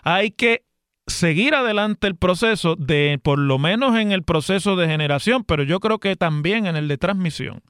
Hay 0.03 0.31
que 0.31 0.63
seguir 1.05 1.55
adelante 1.55 2.07
el 2.07 2.15
proceso 2.15 2.75
de, 2.75 3.19
por 3.21 3.39
lo 3.39 3.57
menos 3.57 3.97
en 3.97 4.11
el 4.11 4.23
proceso 4.23 4.75
de 4.75 4.87
generación, 4.87 5.43
pero 5.43 5.63
yo 5.63 5.79
creo 5.79 5.99
que 5.99 6.15
también 6.15 6.65
en 6.65 6.75
el 6.75 6.87
de 6.87 6.97
transmisión, 6.97 7.61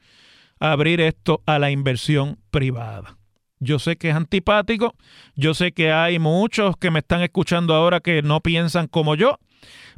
abrir 0.59 1.01
esto 1.01 1.41
a 1.45 1.59
la 1.59 1.69
inversión 1.69 2.39
privada. 2.49 3.17
Yo 3.59 3.79
sé 3.79 3.95
que 3.95 4.09
es 4.09 4.15
antipático, 4.15 4.95
yo 5.35 5.53
sé 5.53 5.71
que 5.71 5.91
hay 5.91 6.19
muchos 6.19 6.77
que 6.77 6.91
me 6.91 6.99
están 6.99 7.21
escuchando 7.21 7.73
ahora 7.73 7.99
que 7.99 8.21
no 8.21 8.41
piensan 8.41 8.87
como 8.87 9.15
yo, 9.15 9.39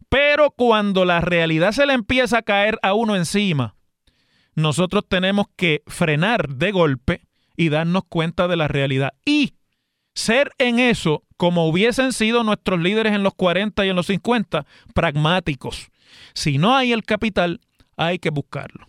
pero 0.10 0.51
cuando 0.51 1.06
la 1.06 1.22
realidad 1.22 1.72
se 1.72 1.86
le 1.86 1.94
empieza 1.94 2.39
a 2.39 2.42
caer 2.42 2.80
a 2.82 2.94
uno 2.94 3.16
encima, 3.16 3.75
nosotros 4.56 5.06
tenemos 5.08 5.46
que 5.56 5.84
frenar 5.88 6.50
de 6.50 6.72
golpe 6.72 7.22
y 7.56 7.70
darnos 7.70 8.04
cuenta 8.10 8.48
de 8.48 8.58
la 8.58 8.68
realidad. 8.68 9.13
Y 9.24 9.54
ser 10.16 10.51
en 10.58 10.80
eso, 10.80 11.24
como 11.38 11.68
hubiesen 11.68 12.12
sido 12.12 12.44
nuestros 12.44 12.80
líderes 12.80 13.13
en 13.13 13.24
los 13.24 13.36
40 13.36 13.86
y 13.86 13.89
en 13.89 13.96
los 13.96 14.08
50, 14.08 14.66
pragmáticos. 14.94 15.89
Si 16.34 16.58
no 16.58 16.75
hay 16.75 16.92
el 16.92 17.04
capital, 17.04 17.62
hay 17.96 18.18
que 18.18 18.32
buscarlo. 18.32 18.88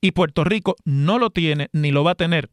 Y 0.00 0.12
Puerto 0.12 0.44
Rico 0.44 0.76
no 0.84 1.18
lo 1.18 1.30
tiene 1.30 1.68
ni 1.72 1.92
lo 1.92 2.04
va 2.04 2.12
a 2.12 2.16
tener. 2.16 2.50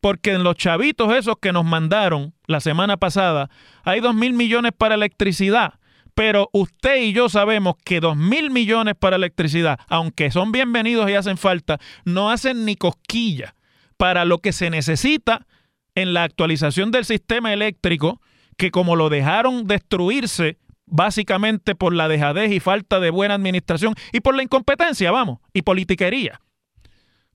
Porque 0.00 0.32
en 0.32 0.44
los 0.44 0.56
chavitos 0.56 1.14
esos 1.14 1.36
que 1.40 1.52
nos 1.52 1.64
mandaron 1.64 2.34
la 2.46 2.60
semana 2.60 2.96
pasada, 2.96 3.50
hay 3.84 4.00
dos 4.00 4.14
mil 4.14 4.32
millones 4.32 4.72
para 4.76 4.94
electricidad 4.94 5.79
pero 6.20 6.50
usted 6.52 7.00
y 7.00 7.14
yo 7.14 7.30
sabemos 7.30 7.76
que 7.82 7.98
dos 7.98 8.14
mil 8.14 8.50
millones 8.50 8.94
para 8.94 9.16
electricidad, 9.16 9.80
aunque 9.88 10.30
son 10.30 10.52
bienvenidos 10.52 11.08
y 11.08 11.14
hacen 11.14 11.38
falta, 11.38 11.78
no 12.04 12.30
hacen 12.30 12.66
ni 12.66 12.76
cosquilla 12.76 13.54
para 13.96 14.26
lo 14.26 14.36
que 14.36 14.52
se 14.52 14.68
necesita 14.68 15.46
en 15.94 16.12
la 16.12 16.24
actualización 16.24 16.90
del 16.90 17.06
sistema 17.06 17.54
eléctrico, 17.54 18.20
que 18.58 18.70
como 18.70 18.96
lo 18.96 19.08
dejaron 19.08 19.66
destruirse 19.66 20.58
básicamente 20.84 21.74
por 21.74 21.94
la 21.94 22.06
dejadez 22.06 22.52
y 22.52 22.60
falta 22.60 23.00
de 23.00 23.08
buena 23.08 23.32
administración 23.32 23.94
y 24.12 24.20
por 24.20 24.36
la 24.36 24.42
incompetencia, 24.42 25.10
vamos, 25.10 25.38
y 25.54 25.62
politiquería. 25.62 26.42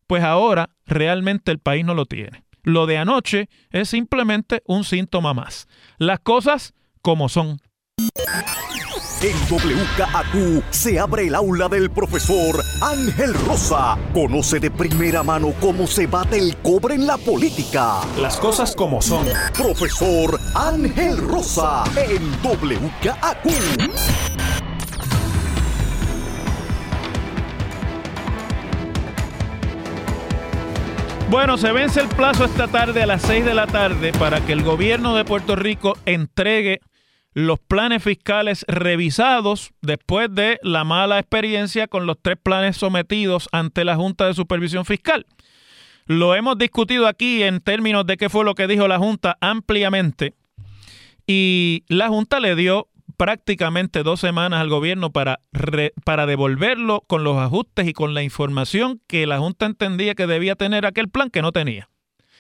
Pues 0.05 0.23
ahora 0.23 0.69
realmente 0.85 1.51
el 1.51 1.57
país 1.57 1.83
no 1.83 1.95
lo 1.95 2.05
tiene. 2.05 2.43
Lo 2.61 2.85
de 2.85 2.99
anoche 2.99 3.49
es 3.71 3.89
simplemente 3.89 4.61
un 4.67 4.83
síntoma 4.83 5.33
más. 5.33 5.67
Las 5.97 6.19
cosas 6.19 6.75
como 7.01 7.29
son. 7.29 7.57
En 9.25 9.35
WKAQ 9.49 10.63
se 10.69 10.99
abre 10.99 11.25
el 11.25 11.33
aula 11.33 11.67
del 11.67 11.89
profesor 11.89 12.63
Ángel 12.79 13.33
Rosa. 13.33 13.97
Conoce 14.13 14.59
de 14.59 14.69
primera 14.69 15.23
mano 15.23 15.51
cómo 15.59 15.87
se 15.87 16.05
bate 16.05 16.37
el 16.37 16.55
cobre 16.57 16.93
en 16.93 17.07
la 17.07 17.17
política. 17.17 18.01
Las 18.21 18.37
cosas 18.37 18.75
como 18.75 19.01
son. 19.01 19.25
Profesor 19.57 20.39
Ángel 20.53 21.17
Rosa 21.17 21.85
en 21.95 22.21
WKAQ. 22.43 23.47
Bueno, 31.31 31.57
se 31.57 31.71
vence 31.71 31.99
el 31.99 32.09
plazo 32.09 32.45
esta 32.45 32.67
tarde 32.67 33.01
a 33.01 33.07
las 33.07 33.23
6 33.23 33.43
de 33.43 33.55
la 33.55 33.65
tarde 33.65 34.11
para 34.11 34.41
que 34.41 34.53
el 34.53 34.61
gobierno 34.61 35.15
de 35.15 35.25
Puerto 35.25 35.55
Rico 35.55 35.97
entregue 36.05 36.81
los 37.35 37.59
planes 37.59 38.01
fiscales 38.01 38.65
revisados 38.69 39.71
después 39.81 40.33
de 40.33 40.57
la 40.63 40.85
mala 40.85 41.19
experiencia 41.19 41.87
con 41.87 42.05
los 42.05 42.17
tres 42.19 42.37
planes 42.41 42.77
sometidos 42.77 43.49
ante 43.51 43.83
la 43.83 43.97
Junta 43.97 44.25
de 44.25 44.33
Supervisión 44.33 44.85
Fiscal. 44.85 45.25
Lo 46.05 46.33
hemos 46.33 46.57
discutido 46.57 47.07
aquí 47.07 47.43
en 47.43 47.59
términos 47.59 48.05
de 48.05 48.15
qué 48.15 48.29
fue 48.29 48.45
lo 48.45 48.55
que 48.55 48.67
dijo 48.67 48.87
la 48.87 48.99
Junta 48.99 49.37
ampliamente 49.41 50.33
y 51.27 51.83
la 51.89 52.07
Junta 52.07 52.39
le 52.39 52.55
dio 52.55 52.87
prácticamente 53.17 54.03
dos 54.03 54.21
semanas 54.21 54.61
al 54.61 54.69
gobierno 54.69 55.11
para, 55.11 55.41
para 56.05 56.25
devolverlo 56.25 57.01
con 57.05 57.25
los 57.25 57.37
ajustes 57.37 57.85
y 57.85 57.91
con 57.91 58.13
la 58.13 58.23
información 58.23 59.01
que 59.07 59.27
la 59.27 59.39
Junta 59.39 59.65
entendía 59.65 60.15
que 60.15 60.25
debía 60.25 60.55
tener 60.55 60.85
aquel 60.85 61.09
plan 61.09 61.29
que 61.29 61.41
no 61.41 61.51
tenía 61.51 61.89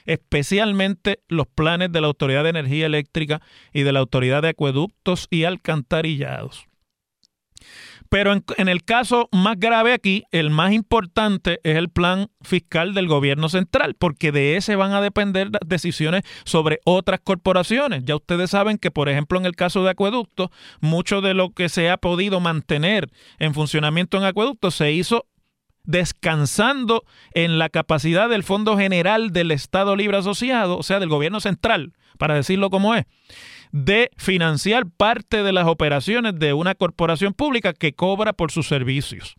especialmente 0.05 1.19
los 1.27 1.47
planes 1.47 1.91
de 1.91 2.01
la 2.01 2.07
Autoridad 2.07 2.43
de 2.43 2.49
Energía 2.49 2.85
Eléctrica 2.85 3.41
y 3.73 3.83
de 3.83 3.91
la 3.91 3.99
Autoridad 3.99 4.41
de 4.41 4.49
Acueductos 4.49 5.27
y 5.29 5.43
Alcantarillados. 5.43 6.67
Pero 8.09 8.33
en, 8.33 8.67
el 8.67 8.83
caso 8.83 9.29
más 9.31 9.59
grave 9.59 9.93
aquí, 9.93 10.23
el 10.31 10.49
más 10.49 10.73
importante 10.73 11.59
es 11.63 11.75
el 11.75 11.89
plan 11.89 12.29
fiscal 12.41 12.93
del 12.93 13.07
gobierno 13.07 13.49
central, 13.49 13.95
porque 13.95 14.31
de 14.31 14.57
ese 14.57 14.75
van 14.75 14.93
a 14.93 15.01
depender 15.01 15.49
las 15.51 15.67
decisiones 15.67 16.23
sobre 16.45 16.79
otras 16.85 17.19
corporaciones. 17.21 18.03
Ya 18.05 18.15
ustedes 18.15 18.51
saben 18.51 18.77
que, 18.77 18.91
por 18.91 19.09
ejemplo, 19.09 19.39
en 19.39 19.45
el 19.45 19.55
caso 19.55 19.83
de 19.83 19.89
acueductos, 19.89 20.49
mucho 20.81 21.21
de 21.21 21.33
lo 21.33 21.49
que 21.49 21.67
se 21.67 21.89
ha 21.89 21.97
podido 21.97 22.39
mantener 22.39 23.09
en 23.39 23.53
funcionamiento 23.53 24.17
en 24.17 24.23
acueductos 24.23 24.75
se 24.75 24.91
hizo 24.91 25.25
descansando 25.85 27.03
en 27.33 27.57
la 27.57 27.69
capacidad 27.69 28.29
del 28.29 28.43
Fondo 28.43 28.77
General 28.77 29.31
del 29.31 29.51
Estado 29.51 29.95
Libre 29.95 30.17
Asociado, 30.17 30.77
o 30.77 30.83
sea, 30.83 30.99
del 30.99 31.09
gobierno 31.09 31.39
central, 31.39 31.93
para 32.17 32.35
decirlo 32.35 32.69
como 32.69 32.95
es 32.95 33.05
de 33.71 34.09
financiar 34.15 34.85
parte 34.89 35.43
de 35.43 35.51
las 35.51 35.67
operaciones 35.67 36.39
de 36.39 36.53
una 36.53 36.75
corporación 36.75 37.33
pública 37.33 37.73
que 37.73 37.91
cobra 37.93 38.31
por 38.31 38.49
sus 38.49 38.67
servicios. 38.67 39.35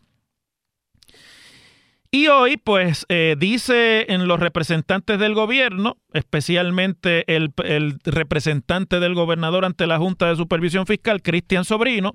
Y 2.11 2.27
hoy, 2.27 2.57
pues, 2.57 3.07
eh, 3.09 3.35
dice 3.37 4.05
en 4.13 4.27
los 4.27 4.39
representantes 4.39 5.17
del 5.17 5.33
gobierno, 5.33 5.97
especialmente 6.13 7.35
el, 7.35 7.51
el, 7.65 7.97
representante 8.05 8.99
del 8.99 9.15
gobernador 9.15 9.65
ante 9.65 9.87
la 9.87 9.97
Junta 9.97 10.29
de 10.29 10.35
Supervisión 10.35 10.85
Fiscal, 10.85 11.23
Cristian 11.23 11.65
Sobrino, 11.65 12.13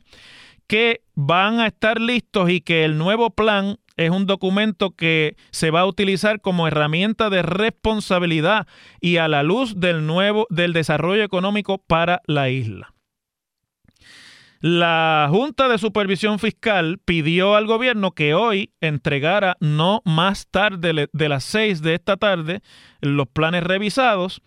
que 0.66 1.02
van 1.14 1.60
a 1.60 1.66
estar 1.66 2.00
listos 2.00 2.50
y 2.50 2.60
que 2.60 2.84
el 2.84 2.96
nuevo 2.96 3.30
plan 3.30 3.78
es 3.96 4.10
un 4.10 4.26
documento 4.26 4.90
que 4.92 5.36
se 5.50 5.70
va 5.70 5.80
a 5.80 5.86
utilizar 5.86 6.40
como 6.40 6.66
herramienta 6.66 7.30
de 7.30 7.42
responsabilidad 7.42 8.66
y 9.00 9.18
a 9.18 9.28
la 9.28 9.42
luz 9.42 9.78
del 9.78 10.06
nuevo 10.06 10.46
del 10.50 10.72
desarrollo 10.72 11.22
económico 11.22 11.78
para 11.78 12.22
la 12.26 12.50
isla. 12.50 12.92
La 14.60 15.26
Junta 15.28 15.66
de 15.66 15.76
Supervisión 15.76 16.38
Fiscal 16.38 17.00
pidió 17.04 17.56
al 17.56 17.66
gobierno 17.66 18.12
que 18.12 18.34
hoy 18.34 18.70
entregara 18.80 19.56
no 19.58 20.02
más 20.04 20.46
tarde 20.46 21.08
de 21.12 21.28
las 21.28 21.42
6 21.42 21.82
de 21.82 21.94
esta 21.94 22.16
tarde 22.16 22.60
los 23.00 23.26
planes 23.26 23.64
revisados 23.64 24.40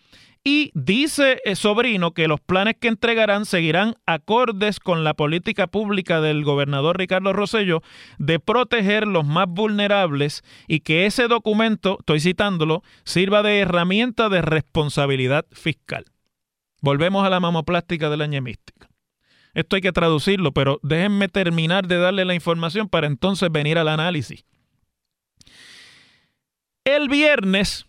y 0.47 0.69
dice 0.75 1.41
el 1.43 1.55
Sobrino 1.55 2.13
que 2.13 2.27
los 2.27 2.39
planes 2.39 2.75
que 2.79 2.87
entregarán 2.87 3.45
seguirán 3.45 3.95
acordes 4.05 4.79
con 4.79 5.03
la 5.03 5.15
política 5.15 5.65
pública 5.65 6.21
del 6.21 6.43
gobernador 6.43 6.99
Ricardo 6.99 7.33
Rosello 7.33 7.81
de 8.19 8.39
proteger 8.39 9.07
los 9.07 9.25
más 9.25 9.47
vulnerables 9.49 10.43
y 10.67 10.81
que 10.81 11.07
ese 11.07 11.27
documento, 11.27 11.97
estoy 11.99 12.19
citándolo, 12.19 12.83
sirva 13.05 13.41
de 13.41 13.57
herramienta 13.57 14.29
de 14.29 14.43
responsabilidad 14.43 15.47
fiscal. 15.51 16.05
Volvemos 16.79 17.25
a 17.25 17.31
la 17.31 17.39
mamoplástica 17.39 18.11
de 18.11 18.17
la 18.17 18.27
ñemística. 18.27 18.87
Esto 19.55 19.77
hay 19.77 19.81
que 19.81 19.93
traducirlo, 19.93 20.51
pero 20.51 20.79
déjenme 20.83 21.27
terminar 21.27 21.87
de 21.87 21.97
darle 21.97 22.23
la 22.23 22.35
información 22.35 22.87
para 22.87 23.07
entonces 23.07 23.51
venir 23.51 23.79
al 23.79 23.87
análisis. 23.87 24.45
El 26.83 27.09
viernes 27.09 27.87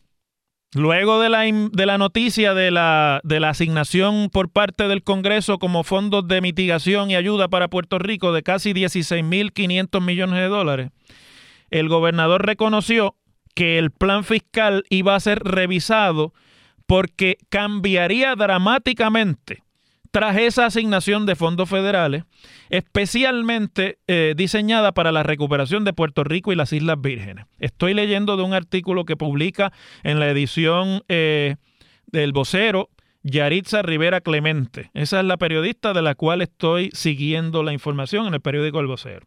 Luego 0.76 1.22
de 1.22 1.30
la, 1.30 1.40
de 1.40 1.86
la 1.86 1.96
noticia 1.96 2.52
de 2.52 2.70
la, 2.70 3.22
de 3.24 3.40
la, 3.40 3.48
asignación 3.48 4.28
por 4.28 4.50
parte 4.50 4.88
del 4.88 5.02
Congreso 5.02 5.58
como 5.58 5.84
fondos 5.84 6.28
de 6.28 6.42
mitigación 6.42 7.10
y 7.10 7.16
ayuda 7.16 7.48
para 7.48 7.68
Puerto 7.68 7.98
Rico 7.98 8.30
de 8.34 8.42
casi 8.42 8.74
16.500 8.74 10.02
millones 10.02 10.38
de 10.38 10.48
dólares, 10.48 10.90
el 11.70 11.88
gobernador 11.88 12.44
reconoció 12.44 13.16
que 13.54 13.78
el 13.78 13.90
plan 13.90 14.22
fiscal 14.22 14.84
iba 14.90 15.14
a 15.14 15.20
ser 15.20 15.38
revisado 15.38 16.34
porque 16.84 17.38
cambiaría 17.48 18.34
dramáticamente 18.36 19.62
tras 20.10 20.36
esa 20.36 20.66
asignación 20.66 21.26
de 21.26 21.36
fondos 21.36 21.68
federales, 21.68 22.24
especialmente 22.70 23.98
eh, 24.06 24.34
diseñada 24.36 24.92
para 24.92 25.12
la 25.12 25.22
recuperación 25.22 25.84
de 25.84 25.92
Puerto 25.92 26.24
Rico 26.24 26.52
y 26.52 26.56
las 26.56 26.72
Islas 26.72 27.00
Vírgenes. 27.00 27.46
Estoy 27.58 27.94
leyendo 27.94 28.36
de 28.36 28.42
un 28.42 28.54
artículo 28.54 29.04
que 29.04 29.16
publica 29.16 29.72
en 30.02 30.20
la 30.20 30.28
edición 30.28 31.02
eh, 31.08 31.56
del 32.06 32.32
vocero 32.32 32.90
Yaritza 33.22 33.82
Rivera 33.82 34.20
Clemente. 34.20 34.90
Esa 34.94 35.20
es 35.20 35.26
la 35.26 35.36
periodista 35.36 35.92
de 35.92 36.02
la 36.02 36.14
cual 36.14 36.42
estoy 36.42 36.90
siguiendo 36.92 37.62
la 37.62 37.72
información 37.72 38.26
en 38.26 38.34
el 38.34 38.40
periódico 38.40 38.80
El 38.80 38.86
Vocero. 38.86 39.26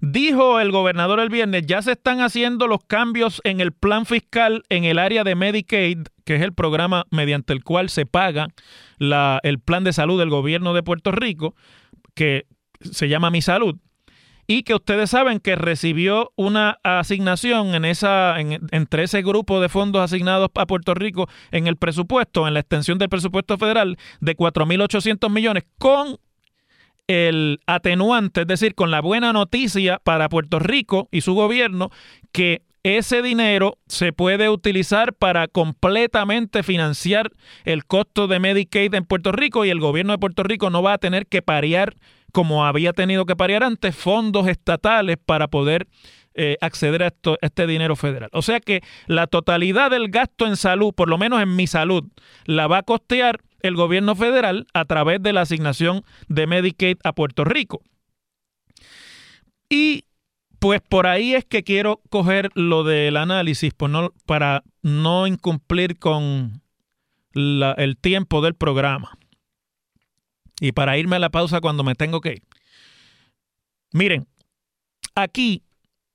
Dijo 0.00 0.60
el 0.60 0.70
gobernador 0.70 1.20
el 1.20 1.28
viernes, 1.28 1.66
ya 1.66 1.80
se 1.82 1.92
están 1.92 2.20
haciendo 2.20 2.66
los 2.66 2.84
cambios 2.84 3.40
en 3.44 3.60
el 3.60 3.72
plan 3.72 4.06
fiscal 4.06 4.62
en 4.68 4.84
el 4.84 4.98
área 4.98 5.24
de 5.24 5.34
Medicaid, 5.34 6.08
que 6.24 6.36
es 6.36 6.42
el 6.42 6.52
programa 6.52 7.04
mediante 7.10 7.52
el 7.52 7.62
cual 7.62 7.88
se 7.88 8.06
paga 8.06 8.48
la, 8.98 9.40
el 9.42 9.60
plan 9.60 9.84
de 9.84 9.92
salud 9.92 10.18
del 10.18 10.30
gobierno 10.30 10.74
de 10.74 10.82
Puerto 10.82 11.12
Rico, 11.12 11.54
que 12.14 12.46
se 12.80 13.08
llama 13.08 13.30
Mi 13.30 13.42
Salud, 13.42 13.76
y 14.46 14.62
que 14.62 14.74
ustedes 14.74 15.10
saben 15.10 15.40
que 15.40 15.56
recibió 15.56 16.32
una 16.36 16.78
asignación 16.82 17.74
en 17.74 17.84
esa, 17.84 18.38
en, 18.40 18.60
entre 18.72 19.04
ese 19.04 19.22
grupo 19.22 19.60
de 19.60 19.68
fondos 19.68 20.02
asignados 20.02 20.50
a 20.54 20.66
Puerto 20.66 20.94
Rico 20.94 21.28
en 21.50 21.66
el 21.66 21.76
presupuesto, 21.76 22.46
en 22.46 22.54
la 22.54 22.60
extensión 22.60 22.98
del 22.98 23.08
presupuesto 23.08 23.56
federal 23.56 23.96
de 24.20 24.36
4.800 24.36 25.30
millones, 25.30 25.64
con 25.78 26.18
el 27.06 27.60
atenuante, 27.66 28.42
es 28.42 28.46
decir, 28.46 28.74
con 28.74 28.90
la 28.90 29.00
buena 29.00 29.32
noticia 29.32 30.00
para 30.02 30.28
Puerto 30.28 30.58
Rico 30.58 31.08
y 31.10 31.20
su 31.20 31.34
gobierno 31.34 31.90
que 32.32 32.62
ese 32.84 33.22
dinero 33.22 33.78
se 33.88 34.12
puede 34.12 34.50
utilizar 34.50 35.14
para 35.14 35.48
completamente 35.48 36.62
financiar 36.62 37.32
el 37.64 37.86
costo 37.86 38.28
de 38.28 38.38
Medicaid 38.38 38.94
en 38.94 39.06
Puerto 39.06 39.32
Rico 39.32 39.64
y 39.64 39.70
el 39.70 39.80
gobierno 39.80 40.12
de 40.12 40.18
Puerto 40.18 40.42
Rico 40.42 40.68
no 40.68 40.82
va 40.82 40.92
a 40.92 40.98
tener 40.98 41.26
que 41.26 41.42
parear 41.42 41.96
como 42.30 42.66
había 42.66 42.92
tenido 42.92 43.24
que 43.24 43.36
parear 43.36 43.64
antes 43.64 43.96
fondos 43.96 44.48
estatales 44.48 45.16
para 45.24 45.48
poder 45.48 45.86
eh, 46.34 46.58
acceder 46.60 47.04
a, 47.04 47.06
a 47.06 47.36
este 47.40 47.66
dinero 47.66 47.96
federal. 47.96 48.28
O 48.32 48.42
sea 48.42 48.60
que 48.60 48.82
la 49.06 49.28
totalidad 49.28 49.90
del 49.90 50.10
gasto 50.10 50.46
en 50.46 50.56
salud, 50.56 50.92
por 50.92 51.08
lo 51.08 51.16
menos 51.16 51.40
en 51.40 51.56
mi 51.56 51.66
salud, 51.66 52.04
la 52.44 52.66
va 52.66 52.78
a 52.78 52.82
costear 52.82 53.40
el 53.60 53.76
gobierno 53.76 54.14
federal 54.14 54.66
a 54.74 54.84
través 54.84 55.22
de 55.22 55.32
la 55.32 55.42
asignación 55.42 56.02
de 56.28 56.46
Medicaid 56.46 56.98
a 57.02 57.14
Puerto 57.14 57.44
Rico. 57.44 57.80
Y 59.70 60.03
pues 60.64 60.80
por 60.80 61.06
ahí 61.06 61.34
es 61.34 61.44
que 61.44 61.62
quiero 61.62 62.00
coger 62.08 62.50
lo 62.54 62.84
del 62.84 63.18
análisis 63.18 63.74
pues 63.74 63.92
no, 63.92 64.14
para 64.24 64.64
no 64.80 65.26
incumplir 65.26 65.98
con 65.98 66.62
el 67.34 67.98
tiempo 68.00 68.40
del 68.40 68.54
programa. 68.54 69.18
Y 70.58 70.72
para 70.72 70.96
irme 70.96 71.16
a 71.16 71.18
la 71.18 71.28
pausa 71.28 71.60
cuando 71.60 71.84
me 71.84 71.94
tengo 71.94 72.22
que 72.22 72.36
ir. 72.36 72.42
Miren, 73.92 74.26
aquí 75.14 75.64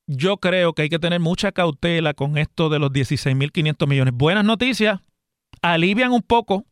yo 0.07 0.37
creo 0.37 0.73
que 0.73 0.81
hay 0.81 0.89
que 0.89 0.97
tener 0.97 1.19
mucha 1.19 1.51
cautela 1.51 2.15
con 2.15 2.35
esto 2.39 2.69
de 2.69 2.79
los 2.79 2.89
16.500 2.89 3.87
millones. 3.87 4.15
Buenas 4.15 4.45
noticias, 4.45 4.99
alivian 5.61 6.11
un 6.11 6.23
poco 6.23 6.65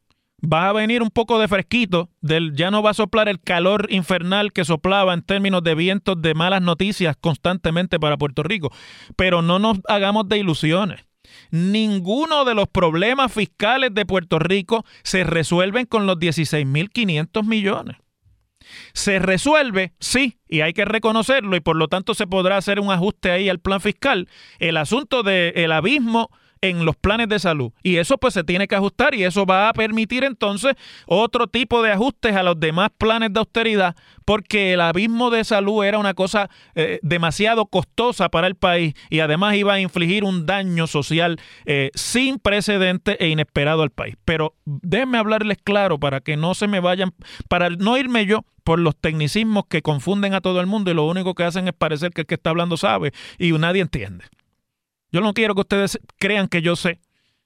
va 0.43 0.69
a 0.69 0.73
venir 0.73 1.01
un 1.01 1.09
poco 1.09 1.39
de 1.39 1.47
fresquito, 1.47 2.09
ya 2.21 2.71
no 2.71 2.83
va 2.83 2.91
a 2.91 2.95
soplar 2.95 3.27
el 3.27 3.39
calor 3.39 3.87
infernal 3.89 4.53
que 4.53 4.65
soplaba 4.65 5.13
en 5.13 5.23
términos 5.23 5.63
de 5.63 5.75
vientos 5.75 6.21
de 6.21 6.33
malas 6.33 6.61
noticias 6.61 7.15
constantemente 7.19 7.99
para 7.99 8.17
Puerto 8.17 8.43
Rico. 8.43 8.71
Pero 9.15 9.41
no 9.41 9.59
nos 9.59 9.79
hagamos 9.87 10.29
de 10.29 10.37
ilusiones. 10.37 11.05
Ninguno 11.51 12.45
de 12.45 12.55
los 12.55 12.67
problemas 12.67 13.33
fiscales 13.33 13.93
de 13.93 14.05
Puerto 14.05 14.39
Rico 14.39 14.85
se 15.03 15.23
resuelven 15.23 15.85
con 15.85 16.05
los 16.05 16.17
16.500 16.17 17.43
millones. 17.43 17.97
Se 18.93 19.19
resuelve, 19.19 19.93
sí, 19.99 20.39
y 20.47 20.61
hay 20.61 20.73
que 20.73 20.83
reconocerlo, 20.83 21.55
y 21.55 21.61
por 21.61 21.77
lo 21.77 21.87
tanto 21.87 22.13
se 22.13 22.27
podrá 22.27 22.57
hacer 22.57 22.79
un 22.79 22.91
ajuste 22.91 23.31
ahí 23.31 23.47
al 23.49 23.59
plan 23.59 23.79
fiscal. 23.79 24.27
El 24.59 24.77
asunto 24.77 25.23
del 25.23 25.71
abismo 25.71 26.29
en 26.61 26.85
los 26.85 26.95
planes 26.95 27.29
de 27.29 27.39
salud. 27.39 27.71
Y 27.83 27.97
eso 27.97 28.17
pues 28.17 28.33
se 28.33 28.43
tiene 28.43 28.67
que 28.67 28.75
ajustar 28.75 29.15
y 29.15 29.23
eso 29.23 29.45
va 29.45 29.69
a 29.69 29.73
permitir 29.73 30.23
entonces 30.23 30.75
otro 31.05 31.47
tipo 31.47 31.81
de 31.81 31.91
ajustes 31.91 32.35
a 32.35 32.43
los 32.43 32.59
demás 32.59 32.89
planes 32.97 33.33
de 33.33 33.39
austeridad 33.39 33.95
porque 34.27 34.73
el 34.73 34.81
abismo 34.81 35.29
de 35.29 35.45
salud 35.45 35.85
era 35.85 35.97
una 35.97 36.13
cosa 36.13 36.49
eh, 36.75 36.99
demasiado 37.01 37.65
costosa 37.65 38.27
para 38.27 38.47
el 38.47 38.55
país 38.55 38.93
y 39.09 39.21
además 39.21 39.55
iba 39.55 39.75
a 39.75 39.79
infligir 39.79 40.25
un 40.25 40.45
daño 40.45 40.85
social 40.85 41.39
eh, 41.65 41.91
sin 41.95 42.37
precedente 42.37 43.23
e 43.23 43.29
inesperado 43.29 43.83
al 43.83 43.89
país. 43.89 44.15
Pero 44.25 44.53
déjenme 44.65 45.17
hablarles 45.17 45.57
claro 45.63 45.97
para 45.97 46.19
que 46.19 46.35
no 46.35 46.55
se 46.55 46.67
me 46.67 46.81
vayan, 46.81 47.13
para 47.47 47.69
no 47.69 47.97
irme 47.97 48.25
yo 48.25 48.43
por 48.65 48.79
los 48.79 48.97
tecnicismos 48.97 49.63
que 49.69 49.81
confunden 49.81 50.33
a 50.33 50.41
todo 50.41 50.59
el 50.59 50.67
mundo 50.67 50.91
y 50.91 50.93
lo 50.93 51.07
único 51.07 51.33
que 51.33 51.45
hacen 51.45 51.69
es 51.69 51.73
parecer 51.73 52.11
que 52.11 52.21
el 52.21 52.27
que 52.27 52.35
está 52.35 52.49
hablando 52.49 52.75
sabe 52.75 53.13
y 53.37 53.53
nadie 53.53 53.81
entiende. 53.81 54.25
Yo 55.11 55.21
no 55.21 55.33
quiero 55.33 55.55
que 55.55 55.61
ustedes 55.61 55.99
crean 56.17 56.47
que 56.47 56.61
yo 56.61 56.75
sé. 56.75 56.99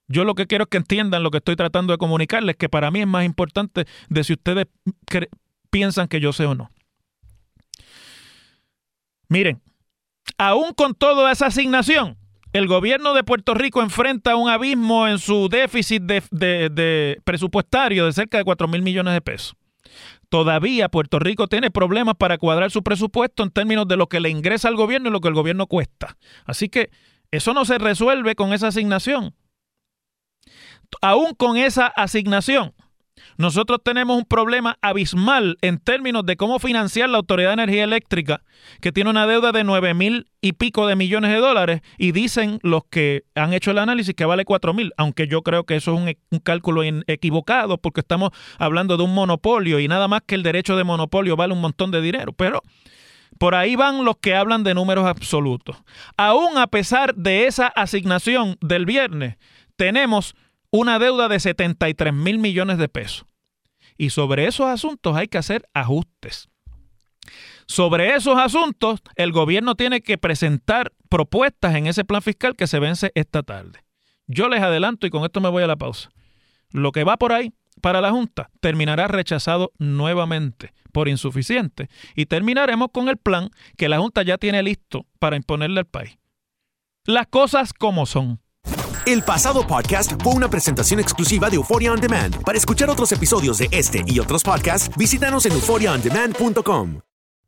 Yo 0.08 0.26
lo 0.26 0.36
que 0.36 0.48
quiero 0.48 0.66
es 0.66 0.70
que 0.70 0.78
entiendan 0.78 1.24
lo 1.24 1.32
que 1.32 1.38
estoy 1.38 1.56
tratando 1.56 1.94
de 1.94 1.98
comunicarles, 1.98 2.58
que 2.58 2.70
para 2.70 2.92
mí 2.92 3.02
es 3.02 3.08
más 3.08 3.26
importante 3.26 3.86
de 4.10 4.24
si 4.24 4.34
ustedes 4.34 4.68
piensan 5.70 6.08
que 6.08 6.20
yo 6.20 6.34
sé 6.34 6.46
o 6.46 6.56
no. 6.56 6.70
Miren, 9.30 9.62
aún 10.38 10.74
con 10.74 10.94
toda 10.94 11.32
esa 11.32 11.46
asignación, 11.46 12.18
el 12.52 12.68
gobierno 12.68 13.14
de 13.14 13.24
Puerto 13.24 13.54
Rico 13.54 13.82
enfrenta 13.82 14.36
un 14.36 14.50
abismo 14.50 15.08
en 15.08 15.20
su 15.20 15.48
déficit 15.48 16.04
de, 16.04 17.22
presupuestario 17.24 18.06
de 18.06 18.12
cerca 18.12 18.38
de 18.38 18.44
4 18.44 18.68
mil 18.68 18.82
millones 18.82 19.14
de 19.14 19.22
pesos. 19.22 19.56
todavía 20.28 20.90
Puerto 20.90 21.20
Rico 21.20 21.48
tiene 21.48 21.72
problemas 21.72 22.16
para 22.16 22.38
cuadrar 22.38 22.72
su 22.72 22.84
presupuesto 22.84 23.44
en 23.44 23.52
términos 23.52 23.88
de 23.88 23.96
lo 23.96 24.08
que 24.08 24.20
le 24.20 24.30
ingresa 24.30 24.68
al 24.68 24.76
gobierno 24.76 25.08
y 25.08 25.12
lo 25.12 25.22
que 25.22 25.30
el 25.30 25.34
gobierno 25.34 25.68
cuesta. 25.68 26.18
Así 26.46 26.68
que 26.68 26.90
eso 27.32 27.54
no 27.54 27.66
se 27.66 27.78
resuelve 27.78 28.36
con 28.36 28.54
esa 28.54 28.68
asignación. 28.68 29.34
Aún 31.02 31.34
con 31.36 31.58
esa 31.58 31.88
asignación, 31.88 32.74
nosotros 33.38 33.80
tenemos 33.84 34.18
un 34.18 34.26
problema 34.26 34.78
abismal 34.82 35.58
en 35.62 35.80
términos 35.80 36.26
de 36.26 36.36
cómo 36.36 36.60
financiar 36.60 37.10
la 37.10 37.18
Autoridad 37.18 37.50
de 37.50 37.64
Energía 37.64 37.84
Eléctrica, 37.84 38.44
que 38.82 38.92
tiene 38.92 39.10
una 39.10 39.26
deuda 39.26 39.52
de 39.52 39.64
9 39.64 39.94
mil 39.94 40.28
y 40.42 40.54
pico 40.54 40.88
de 40.88 40.96
millones 40.96 41.32
de 41.32 41.38
dólares, 41.38 41.82
y 41.98 42.12
dicen 42.12 42.60
los 42.62 42.84
que 42.90 43.24
han 43.36 43.54
hecho 43.54 43.72
el 43.72 43.78
análisis 43.78 44.14
que 44.16 44.26
vale 44.26 44.46
4 44.46 44.74
mil, 44.74 44.92
aunque 44.98 45.28
yo 45.28 45.42
creo 45.42 45.64
que 45.66 45.76
eso 45.76 45.94
es 45.94 46.00
un, 46.00 46.14
un 46.32 46.40
cálculo 46.40 46.84
equivocado, 46.84 47.78
porque 47.78 48.02
estamos 48.02 48.32
hablando 48.58 48.98
de 48.98 49.04
un 49.04 49.14
monopolio 49.14 49.80
y 49.80 49.88
nada 49.88 50.08
más 50.08 50.22
que 50.26 50.36
el 50.36 50.44
derecho 50.44 50.76
de 50.76 50.84
monopolio 50.84 51.36
vale 51.36 51.54
un 51.54 51.62
montón 51.62 51.92
de 51.92 52.02
dinero. 52.02 52.34
Pero 52.34 52.62
por 53.42 53.56
ahí 53.56 53.76
van 53.76 54.06
los 54.06 54.18
que 54.18 54.36
hablan 54.36 54.64
de 54.64 54.76
números 54.76 55.08
absolutos. 55.08 55.76
Aún 56.16 56.60
a 56.60 56.68
pesar 56.68 57.16
de 57.16 57.48
esa 57.48 57.66
asignación 57.66 58.56
del 58.62 58.86
viernes, 58.86 59.38
tenemos 59.76 60.36
una 60.70 61.00
deuda 61.00 61.28
de 61.28 61.40
73 61.40 62.14
mil 62.14 62.38
millones 62.38 62.78
de 62.78 62.88
pesos. 62.88 63.26
Y 63.98 64.12
sobre 64.12 64.46
esos 64.46 64.68
asuntos 64.68 65.18
hay 65.18 65.28
que 65.28 65.40
hacer 65.40 65.68
ajustes. 65.74 66.50
Sobre 67.66 68.14
esos 68.14 68.38
asuntos, 68.38 69.02
el 69.16 69.32
gobierno 69.32 69.74
tiene 69.74 70.02
que 70.02 70.20
presentar 70.20 70.92
propuestas 71.10 71.74
en 71.74 71.88
ese 71.88 72.06
plan 72.06 72.22
fiscal 72.22 72.56
que 72.56 72.68
se 72.68 72.78
vence 72.78 73.12
esta 73.16 73.42
tarde. 73.42 73.84
Yo 74.28 74.50
les 74.50 74.62
adelanto 74.62 75.08
y 75.08 75.10
con 75.10 75.24
esto 75.24 75.42
me 75.42 75.50
voy 75.50 75.64
a 75.64 75.68
la 75.68 75.78
pausa. 75.78 76.12
Lo 76.70 76.92
que 76.92 77.04
va 77.04 77.18
por 77.18 77.34
ahí 77.34 77.56
para 77.82 78.02
la 78.02 78.12
Junta 78.12 78.50
terminará 78.60 79.08
rechazado 79.08 79.72
nuevamente 79.80 80.74
por 80.92 81.08
insuficiente 81.08 81.90
y 82.16 82.26
terminaremos 82.26 82.90
con 82.94 83.08
el 83.10 83.18
plan 83.18 83.50
que 83.78 83.90
la 83.90 84.00
Junta 84.00 84.24
ya 84.24 84.38
tiene 84.38 84.62
listo 84.64 85.06
para 85.20 85.36
imponerle 85.36 85.80
al 85.80 85.86
país. 85.86 86.18
Las 87.06 87.28
cosas 87.28 87.74
como 87.74 88.06
son. 88.06 88.40
El 89.08 89.24
pasado 89.24 89.66
podcast 89.66 90.12
fue 90.22 90.34
una 90.34 90.48
presentación 90.48 91.00
exclusiva 91.00 91.50
de 91.50 91.56
Euphoria 91.56 91.92
On 91.92 92.00
Demand. 92.00 92.44
Para 92.44 92.58
escuchar 92.58 92.90
otros 92.90 93.12
episodios 93.12 93.58
de 93.58 93.68
este 93.72 94.04
y 94.06 94.20
otros 94.20 94.44
podcasts, 94.44 94.96
visítanos 94.96 95.46
en 95.48 95.54
euphoriaondemand.com. 95.54 97.02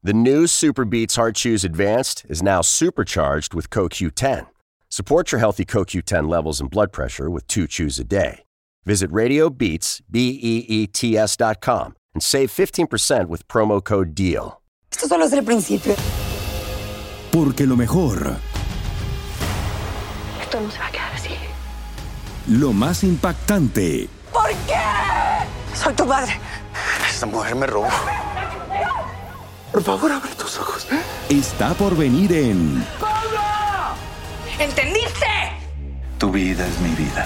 The 0.03 0.13
new 0.13 0.47
Super 0.47 0.85
Beats 0.85 1.15
Heart 1.15 1.35
Chews 1.35 1.63
Advanced 1.63 2.25
is 2.27 2.41
now 2.41 2.61
supercharged 2.61 3.53
with 3.53 3.69
CoQ10. 3.69 4.47
Support 4.89 5.31
your 5.31 5.39
healthy 5.39 5.63
CoQ10 5.63 6.27
levels 6.27 6.59
and 6.59 6.69
blood 6.69 6.91
pressure 6.91 7.29
with 7.29 7.47
two 7.47 7.67
chews 7.67 7.99
a 7.99 8.03
day. 8.03 8.43
Visit 8.85 9.11
RadioBeats, 9.11 10.01
B-E-E-T-S 10.09 11.37
dot 11.37 11.61
com 11.61 11.93
and 12.13 12.21
save 12.21 12.51
15% 12.51 13.27
with 13.29 13.47
promo 13.47 13.81
code 13.83 14.13
DEAL. 14.13 14.59
Esto 14.91 15.07
solo 15.07 15.25
es 15.25 15.33
el 15.33 15.43
principio. 15.43 15.95
Porque 17.31 17.65
lo 17.65 17.75
mejor, 17.75 18.35
Esto 20.41 20.59
no 20.61 20.69
se 20.69 20.77
va 20.79 20.87
a 20.87 20.91
quedar 20.91 21.13
así. 21.13 21.29
lo 22.47 22.73
más 22.73 23.03
impactante, 23.03 24.07
¿Por 24.31 24.49
qué? 24.67 25.75
Soy 25.75 25.93
tu 25.93 26.05
madre. 26.05 26.33
Esta 27.09 27.25
mujer 27.25 27.55
me 27.55 27.65
robó. 27.65 27.87
Por 29.71 29.81
favor, 29.83 30.11
abre 30.11 30.29
tus 30.35 30.59
ojos. 30.59 30.85
está 31.29 31.73
por 31.73 31.95
venir 31.95 32.31
en 32.33 32.85
¿Entendiste? 34.59 35.25
Tu 36.19 36.29
vida 36.31 36.67
es 36.67 36.79
mi 36.81 36.89
vida. 36.95 37.25